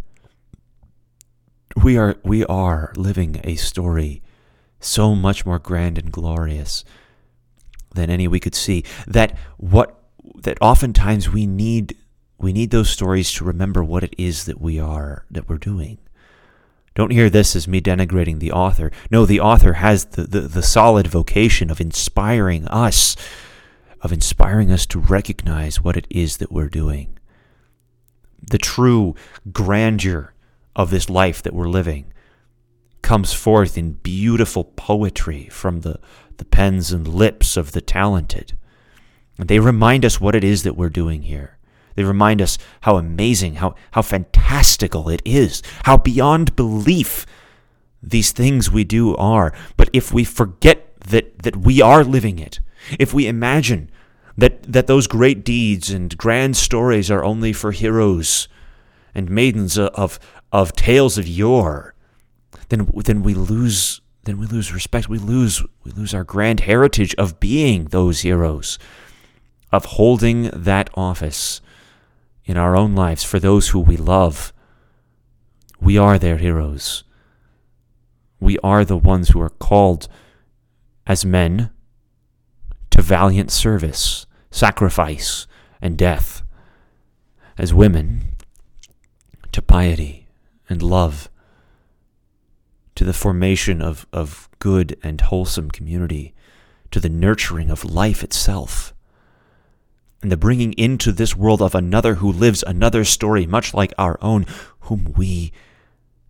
We 1.82 1.96
are, 1.96 2.16
we 2.22 2.44
are 2.44 2.92
living 2.96 3.40
a 3.42 3.56
story 3.56 4.22
so 4.78 5.16
much 5.16 5.44
more 5.44 5.58
grand 5.58 5.98
and 5.98 6.12
glorious 6.12 6.84
than 7.94 8.08
any 8.08 8.28
we 8.28 8.40
could 8.40 8.54
see. 8.54 8.84
That 9.06 9.36
what 9.56 9.96
that 10.42 10.58
oftentimes 10.60 11.28
we 11.28 11.46
need 11.46 11.96
we 12.38 12.52
need 12.52 12.70
those 12.70 12.88
stories 12.88 13.32
to 13.34 13.44
remember 13.44 13.82
what 13.84 14.04
it 14.04 14.14
is 14.16 14.44
that 14.44 14.60
we 14.60 14.78
are 14.78 15.26
that 15.30 15.48
we're 15.48 15.58
doing. 15.58 15.98
Don't 16.94 17.12
hear 17.12 17.30
this 17.30 17.54
as 17.54 17.68
me 17.68 17.80
denigrating 17.80 18.40
the 18.40 18.52
author. 18.52 18.90
No, 19.10 19.24
the 19.24 19.40
author 19.40 19.74
has 19.74 20.06
the, 20.06 20.22
the, 20.24 20.40
the 20.40 20.62
solid 20.62 21.06
vocation 21.06 21.70
of 21.70 21.80
inspiring 21.80 22.66
us, 22.66 23.16
of 24.00 24.12
inspiring 24.12 24.72
us 24.72 24.86
to 24.86 24.98
recognize 24.98 25.80
what 25.80 25.96
it 25.96 26.06
is 26.10 26.38
that 26.38 26.50
we're 26.50 26.68
doing. 26.68 27.18
The 28.42 28.58
true 28.58 29.14
grandeur 29.52 30.34
of 30.74 30.90
this 30.90 31.08
life 31.08 31.42
that 31.42 31.54
we're 31.54 31.68
living 31.68 32.12
comes 33.02 33.32
forth 33.32 33.78
in 33.78 33.92
beautiful 33.92 34.64
poetry 34.64 35.48
from 35.50 35.80
the, 35.80 36.00
the 36.38 36.44
pens 36.44 36.92
and 36.92 37.06
lips 37.06 37.56
of 37.56 37.72
the 37.72 37.80
talented. 37.80 38.56
And 39.38 39.48
they 39.48 39.58
remind 39.58 40.04
us 40.04 40.20
what 40.20 40.34
it 40.34 40.44
is 40.44 40.64
that 40.64 40.76
we're 40.76 40.90
doing 40.90 41.22
here. 41.22 41.58
They 42.00 42.04
remind 42.04 42.40
us 42.40 42.56
how 42.80 42.96
amazing, 42.96 43.56
how, 43.56 43.74
how 43.90 44.00
fantastical 44.00 45.10
it 45.10 45.20
is, 45.26 45.62
how 45.84 45.98
beyond 45.98 46.56
belief 46.56 47.26
these 48.02 48.32
things 48.32 48.70
we 48.70 48.84
do 48.84 49.14
are. 49.16 49.52
But 49.76 49.90
if 49.92 50.10
we 50.10 50.24
forget 50.24 50.98
that, 51.08 51.40
that 51.40 51.58
we 51.58 51.82
are 51.82 52.02
living 52.02 52.38
it, 52.38 52.58
if 52.98 53.12
we 53.12 53.26
imagine 53.26 53.90
that, 54.38 54.62
that 54.62 54.86
those 54.86 55.06
great 55.06 55.44
deeds 55.44 55.90
and 55.90 56.16
grand 56.16 56.56
stories 56.56 57.10
are 57.10 57.22
only 57.22 57.52
for 57.52 57.70
heroes 57.70 58.48
and 59.14 59.28
maidens 59.28 59.76
of, 59.76 60.18
of 60.50 60.72
tales 60.72 61.18
of 61.18 61.28
yore, 61.28 61.94
then, 62.70 62.90
then 63.04 63.22
we 63.22 63.34
lose 63.34 64.00
then 64.24 64.38
we 64.38 64.46
lose 64.46 64.72
respect. 64.72 65.08
We 65.08 65.18
lose 65.18 65.62
we 65.82 65.92
lose 65.92 66.12
our 66.12 66.24
grand 66.24 66.60
heritage 66.60 67.14
of 67.16 67.40
being 67.40 67.86
those 67.86 68.20
heroes, 68.20 68.78
of 69.72 69.84
holding 69.86 70.50
that 70.52 70.90
office 70.94 71.62
in 72.50 72.56
our 72.56 72.76
own 72.76 72.96
lives 72.96 73.22
for 73.22 73.38
those 73.38 73.68
who 73.68 73.78
we 73.78 73.96
love. 73.96 74.52
We 75.80 75.96
are 75.96 76.18
their 76.18 76.36
heroes. 76.36 77.04
We 78.40 78.58
are 78.58 78.84
the 78.84 78.96
ones 78.96 79.28
who 79.28 79.40
are 79.40 79.50
called 79.50 80.08
as 81.06 81.24
men 81.24 81.70
to 82.90 83.02
valiant 83.02 83.52
service, 83.52 84.26
sacrifice, 84.50 85.46
and 85.80 85.96
death, 85.96 86.42
as 87.56 87.72
women 87.72 88.34
to 89.52 89.62
piety 89.62 90.26
and 90.68 90.82
love 90.82 91.30
to 92.96 93.04
the 93.04 93.12
formation 93.12 93.80
of, 93.80 94.08
of 94.12 94.48
good 94.58 94.98
and 95.04 95.20
wholesome 95.20 95.70
community, 95.70 96.34
to 96.90 96.98
the 96.98 97.08
nurturing 97.08 97.70
of 97.70 97.84
life 97.84 98.24
itself, 98.24 98.92
and 100.22 100.30
the 100.30 100.36
bringing 100.36 100.72
into 100.74 101.12
this 101.12 101.34
world 101.34 101.62
of 101.62 101.74
another 101.74 102.16
who 102.16 102.30
lives 102.30 102.62
another 102.66 103.04
story 103.04 103.46
much 103.46 103.72
like 103.72 103.92
our 103.96 104.18
own, 104.20 104.44
whom 104.80 105.12
we, 105.16 105.52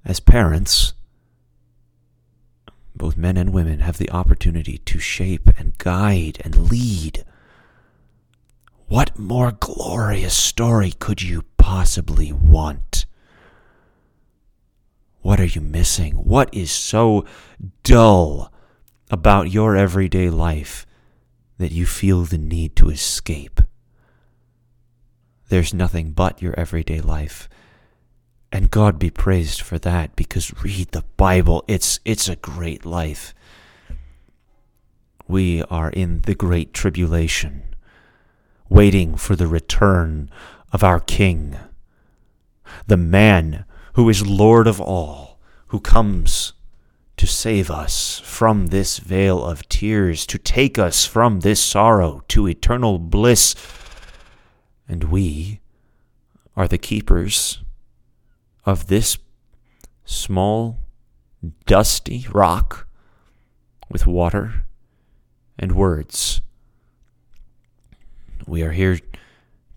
as 0.04 0.20
parents, 0.20 0.94
both 2.94 3.16
men 3.16 3.36
and 3.36 3.52
women, 3.52 3.80
have 3.80 3.98
the 3.98 4.10
opportunity 4.10 4.78
to 4.78 4.98
shape 4.98 5.48
and 5.58 5.78
guide 5.78 6.40
and 6.44 6.70
lead. 6.70 7.24
What 8.86 9.18
more 9.18 9.52
glorious 9.52 10.34
story 10.34 10.92
could 10.92 11.22
you 11.22 11.44
possibly 11.56 12.32
want? 12.32 13.06
What 15.22 15.40
are 15.40 15.46
you 15.46 15.60
missing? 15.60 16.14
What 16.14 16.52
is 16.54 16.70
so 16.70 17.24
dull 17.82 18.52
about 19.10 19.50
your 19.50 19.76
everyday 19.76 20.30
life 20.30 20.86
that 21.58 21.72
you 21.72 21.86
feel 21.86 22.24
the 22.24 22.38
need 22.38 22.76
to 22.76 22.90
escape? 22.90 23.60
There's 25.50 25.74
nothing 25.74 26.12
but 26.12 26.40
your 26.40 26.54
everyday 26.56 27.00
life. 27.00 27.48
And 28.52 28.70
God 28.70 29.00
be 29.00 29.10
praised 29.10 29.60
for 29.60 29.80
that 29.80 30.14
because 30.14 30.62
read 30.62 30.92
the 30.92 31.04
Bible. 31.16 31.64
It's 31.66 31.98
it's 32.04 32.28
a 32.28 32.36
great 32.36 32.86
life. 32.86 33.34
We 35.26 35.62
are 35.64 35.90
in 35.90 36.22
the 36.22 36.36
great 36.36 36.72
tribulation, 36.72 37.74
waiting 38.68 39.16
for 39.16 39.34
the 39.34 39.48
return 39.48 40.30
of 40.72 40.84
our 40.84 41.00
King, 41.00 41.56
the 42.86 42.96
man 42.96 43.64
who 43.94 44.08
is 44.08 44.24
Lord 44.26 44.68
of 44.68 44.80
all, 44.80 45.40
who 45.68 45.80
comes 45.80 46.52
to 47.16 47.26
save 47.26 47.72
us 47.72 48.20
from 48.24 48.68
this 48.68 48.98
vale 48.98 49.44
of 49.44 49.68
tears, 49.68 50.26
to 50.26 50.38
take 50.38 50.78
us 50.78 51.06
from 51.06 51.40
this 51.40 51.60
sorrow 51.60 52.22
to 52.28 52.48
eternal 52.48 53.00
bliss. 53.00 53.56
And 54.90 55.04
we 55.04 55.60
are 56.56 56.66
the 56.66 56.76
keepers 56.76 57.62
of 58.66 58.88
this 58.88 59.18
small, 60.04 60.78
dusty 61.64 62.26
rock 62.32 62.88
with 63.88 64.04
water 64.04 64.64
and 65.56 65.76
words. 65.76 66.40
We 68.48 68.64
are 68.64 68.72
here 68.72 68.98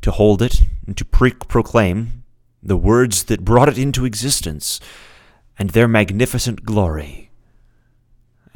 to 0.02 0.10
hold 0.10 0.42
it 0.42 0.64
and 0.88 0.98
to 0.98 1.06
pre- 1.06 1.34
proclaim 1.34 2.24
the 2.64 2.76
words 2.76 3.26
that 3.26 3.46
brought 3.46 3.70
it 3.70 3.78
into 3.78 4.06
existence 4.06 4.80
and 5.60 5.70
their 5.70 5.88
magnificent 5.88 6.66
glory, 6.66 7.30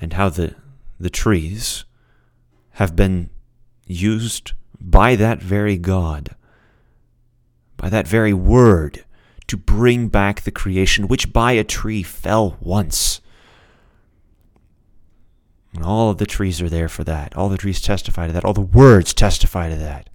and 0.01 0.13
how 0.13 0.29
the, 0.29 0.55
the 0.99 1.11
trees 1.11 1.85
have 2.71 2.95
been 2.95 3.29
used 3.85 4.53
by 4.81 5.15
that 5.15 5.39
very 5.39 5.77
God, 5.77 6.35
by 7.77 7.89
that 7.89 8.07
very 8.07 8.33
word, 8.33 9.05
to 9.47 9.55
bring 9.55 10.09
back 10.09 10.41
the 10.41 10.51
creation 10.51 11.07
which 11.07 11.31
by 11.31 11.53
a 11.53 11.63
tree 11.63 12.03
fell 12.03 12.57
once. 12.59 13.21
And 15.73 15.85
all 15.85 16.09
of 16.09 16.17
the 16.17 16.25
trees 16.25 16.61
are 16.61 16.69
there 16.69 16.89
for 16.89 17.03
that. 17.03 17.35
All 17.37 17.49
the 17.49 17.57
trees 17.57 17.79
testify 17.79 18.27
to 18.27 18.33
that. 18.33 18.43
All 18.43 18.53
the 18.53 18.61
words 18.61 19.13
testify 19.13 19.69
to 19.69 19.75
that. 19.75 20.09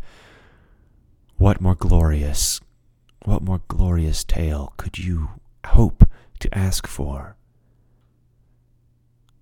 What 1.36 1.60
more 1.60 1.74
glorious, 1.74 2.60
what 3.24 3.42
more 3.42 3.62
glorious 3.68 4.24
tale 4.24 4.74
could 4.76 4.98
you 4.98 5.30
hope 5.66 6.08
to 6.40 6.56
ask 6.56 6.86
for? 6.86 7.36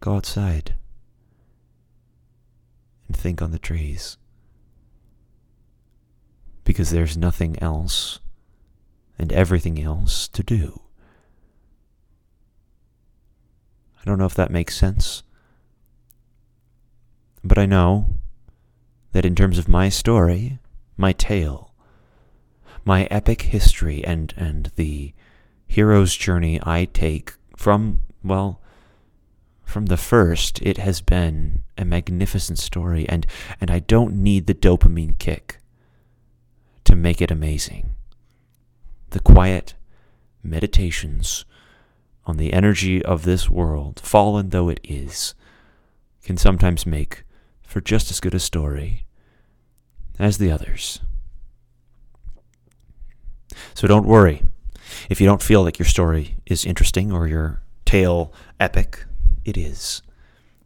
Go 0.01 0.17
outside 0.17 0.75
and 3.07 3.17
think 3.17 3.43
on 3.43 3.51
the 3.51 3.59
trees. 3.59 4.17
Because 6.71 6.91
there's 6.91 7.17
nothing 7.17 7.61
else 7.61 8.21
and 9.19 9.33
everything 9.33 9.83
else 9.83 10.29
to 10.29 10.45
do. 10.45 10.83
I 14.01 14.05
don't 14.05 14.21
know 14.21 14.25
if 14.25 14.35
that 14.35 14.53
makes 14.53 14.77
sense, 14.77 15.25
but 17.43 17.59
I 17.59 17.67
know 17.67 18.15
that 19.11 19.27
in 19.27 19.35
terms 19.35 19.59
of 19.59 19.67
my 19.67 19.89
story, 19.89 20.61
my 20.97 21.13
tale, 21.13 21.75
my 22.85 23.09
epic 23.11 23.43
history, 23.43 24.05
and, 24.05 24.33
and 24.37 24.71
the 24.77 25.13
hero's 25.67 26.15
journey 26.15 26.61
I 26.63 26.85
take 26.85 27.33
from, 27.57 27.99
well, 28.23 28.61
from 29.65 29.87
the 29.87 29.97
first, 29.97 30.63
it 30.63 30.79
has 30.79 31.01
been 31.01 31.65
a 31.77 31.85
magnificent 31.85 32.61
story, 32.61 33.09
and, 33.09 33.27
and 33.61 33.73
I 33.73 33.81
don't 33.81 34.15
need 34.15 34.47
the 34.47 34.55
dopamine 34.55 35.19
kick 35.19 35.60
to 36.85 36.97
make 36.97 37.21
it 37.21 37.31
amazing 37.31 37.95
the 39.11 39.21
quiet 39.21 39.75
meditations 40.43 41.45
on 42.27 42.37
the 42.37 42.53
energy 42.53 43.05
of 43.05 43.25
this 43.25 43.51
world, 43.51 44.01
fallen 44.01 44.51
though 44.51 44.69
it 44.69 44.81
is, 44.85 45.35
can 46.23 46.37
sometimes 46.37 46.87
make 46.87 47.25
for 47.63 47.81
just 47.81 48.11
as 48.11 48.21
good 48.21 48.35
a 48.35 48.41
story 48.41 49.07
as 50.19 50.39
the 50.39 50.51
others. 50.51 51.01
So 53.75 53.89
don't 53.89 54.07
worry 54.07 54.43
if 55.09 55.21
you 55.21 55.27
don't 55.27 55.43
feel 55.43 55.63
like 55.63 55.79
your 55.79 55.87
story 55.87 56.37
is 56.47 56.65
interesting 56.65 57.13
or 57.13 57.27
your 57.27 57.63
tale 57.85 58.33
epic. 58.59 59.05
It 59.45 59.57
is. 59.57 60.03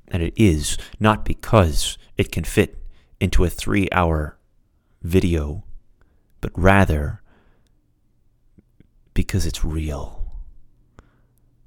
And 0.09 0.22
it 0.22 0.35
is 0.37 0.77
not 1.00 1.24
because 1.24 1.96
it 2.16 2.31
can 2.31 2.44
fit 2.44 2.79
into 3.20 3.44
a 3.44 3.50
three 3.50 3.88
hour 3.90 4.37
video, 5.03 5.63
but 6.44 6.52
rather 6.62 7.22
because 9.14 9.46
it's 9.46 9.64
real. 9.64 10.30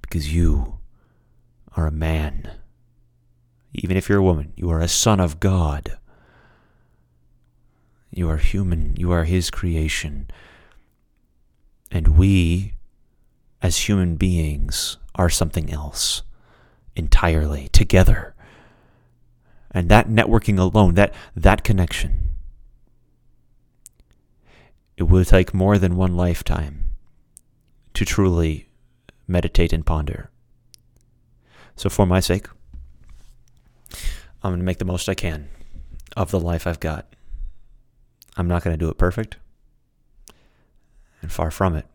Because 0.03 0.31
you 0.35 0.77
are 1.75 1.87
a 1.87 1.91
man. 1.91 2.51
Even 3.73 3.97
if 3.97 4.07
you're 4.07 4.19
a 4.19 4.23
woman, 4.23 4.53
you 4.55 4.69
are 4.69 4.79
a 4.79 4.87
son 4.87 5.19
of 5.19 5.39
God. 5.39 5.97
You 8.11 8.29
are 8.29 8.37
human. 8.37 8.95
You 8.97 9.11
are 9.11 9.23
His 9.23 9.49
creation. 9.49 10.29
And 11.89 12.15
we, 12.15 12.73
as 13.63 13.89
human 13.89 14.15
beings, 14.15 14.97
are 15.15 15.31
something 15.31 15.73
else 15.73 16.21
entirely 16.95 17.67
together. 17.69 18.35
And 19.71 19.89
that 19.89 20.07
networking 20.07 20.59
alone, 20.59 20.93
that, 20.93 21.15
that 21.35 21.63
connection, 21.63 22.26
it 24.97 25.03
will 25.03 25.23
take 25.23 25.53
more 25.53 25.77
than 25.77 25.95
one 25.95 26.17
lifetime 26.17 26.85
to 27.93 28.03
truly 28.03 28.67
meditate 29.27 29.71
and 29.71 29.85
ponder. 29.85 30.29
So, 31.75 31.89
for 31.89 32.07
my 32.07 32.19
sake, 32.19 32.47
I'm 34.43 34.51
going 34.51 34.59
to 34.59 34.65
make 34.65 34.79
the 34.79 34.85
most 34.85 35.07
I 35.07 35.13
can 35.13 35.49
of 36.15 36.31
the 36.31 36.39
life 36.39 36.65
I've 36.65 36.79
got. 36.79 37.05
I'm 38.35 38.47
not 38.47 38.63
going 38.63 38.73
to 38.73 38.83
do 38.83 38.89
it 38.89 38.97
perfect, 38.97 39.37
and 41.21 41.31
far 41.31 41.51
from 41.51 41.75
it. 41.75 41.85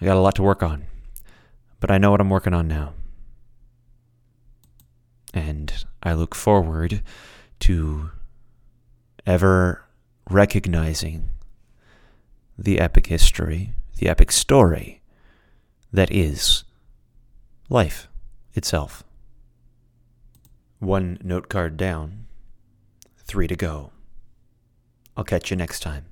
I 0.00 0.04
got 0.04 0.16
a 0.16 0.20
lot 0.20 0.36
to 0.36 0.42
work 0.42 0.62
on, 0.62 0.86
but 1.80 1.90
I 1.90 1.98
know 1.98 2.10
what 2.10 2.20
I'm 2.20 2.30
working 2.30 2.54
on 2.54 2.68
now. 2.68 2.92
And 5.34 5.72
I 6.02 6.14
look 6.14 6.34
forward 6.34 7.02
to 7.60 8.10
ever 9.26 9.85
recognizing 10.28 11.28
the 12.58 12.80
epic 12.80 13.06
history 13.06 13.74
the 13.96 14.08
epic 14.08 14.30
story 14.30 15.00
that 15.92 16.10
is 16.10 16.64
life 17.68 18.08
itself. 18.54 19.02
One 20.78 21.18
note 21.22 21.48
card 21.48 21.76
down, 21.76 22.26
three 23.16 23.46
to 23.48 23.56
go. 23.56 23.92
I'll 25.16 25.24
catch 25.24 25.50
you 25.50 25.56
next 25.56 25.80
time. 25.80 26.06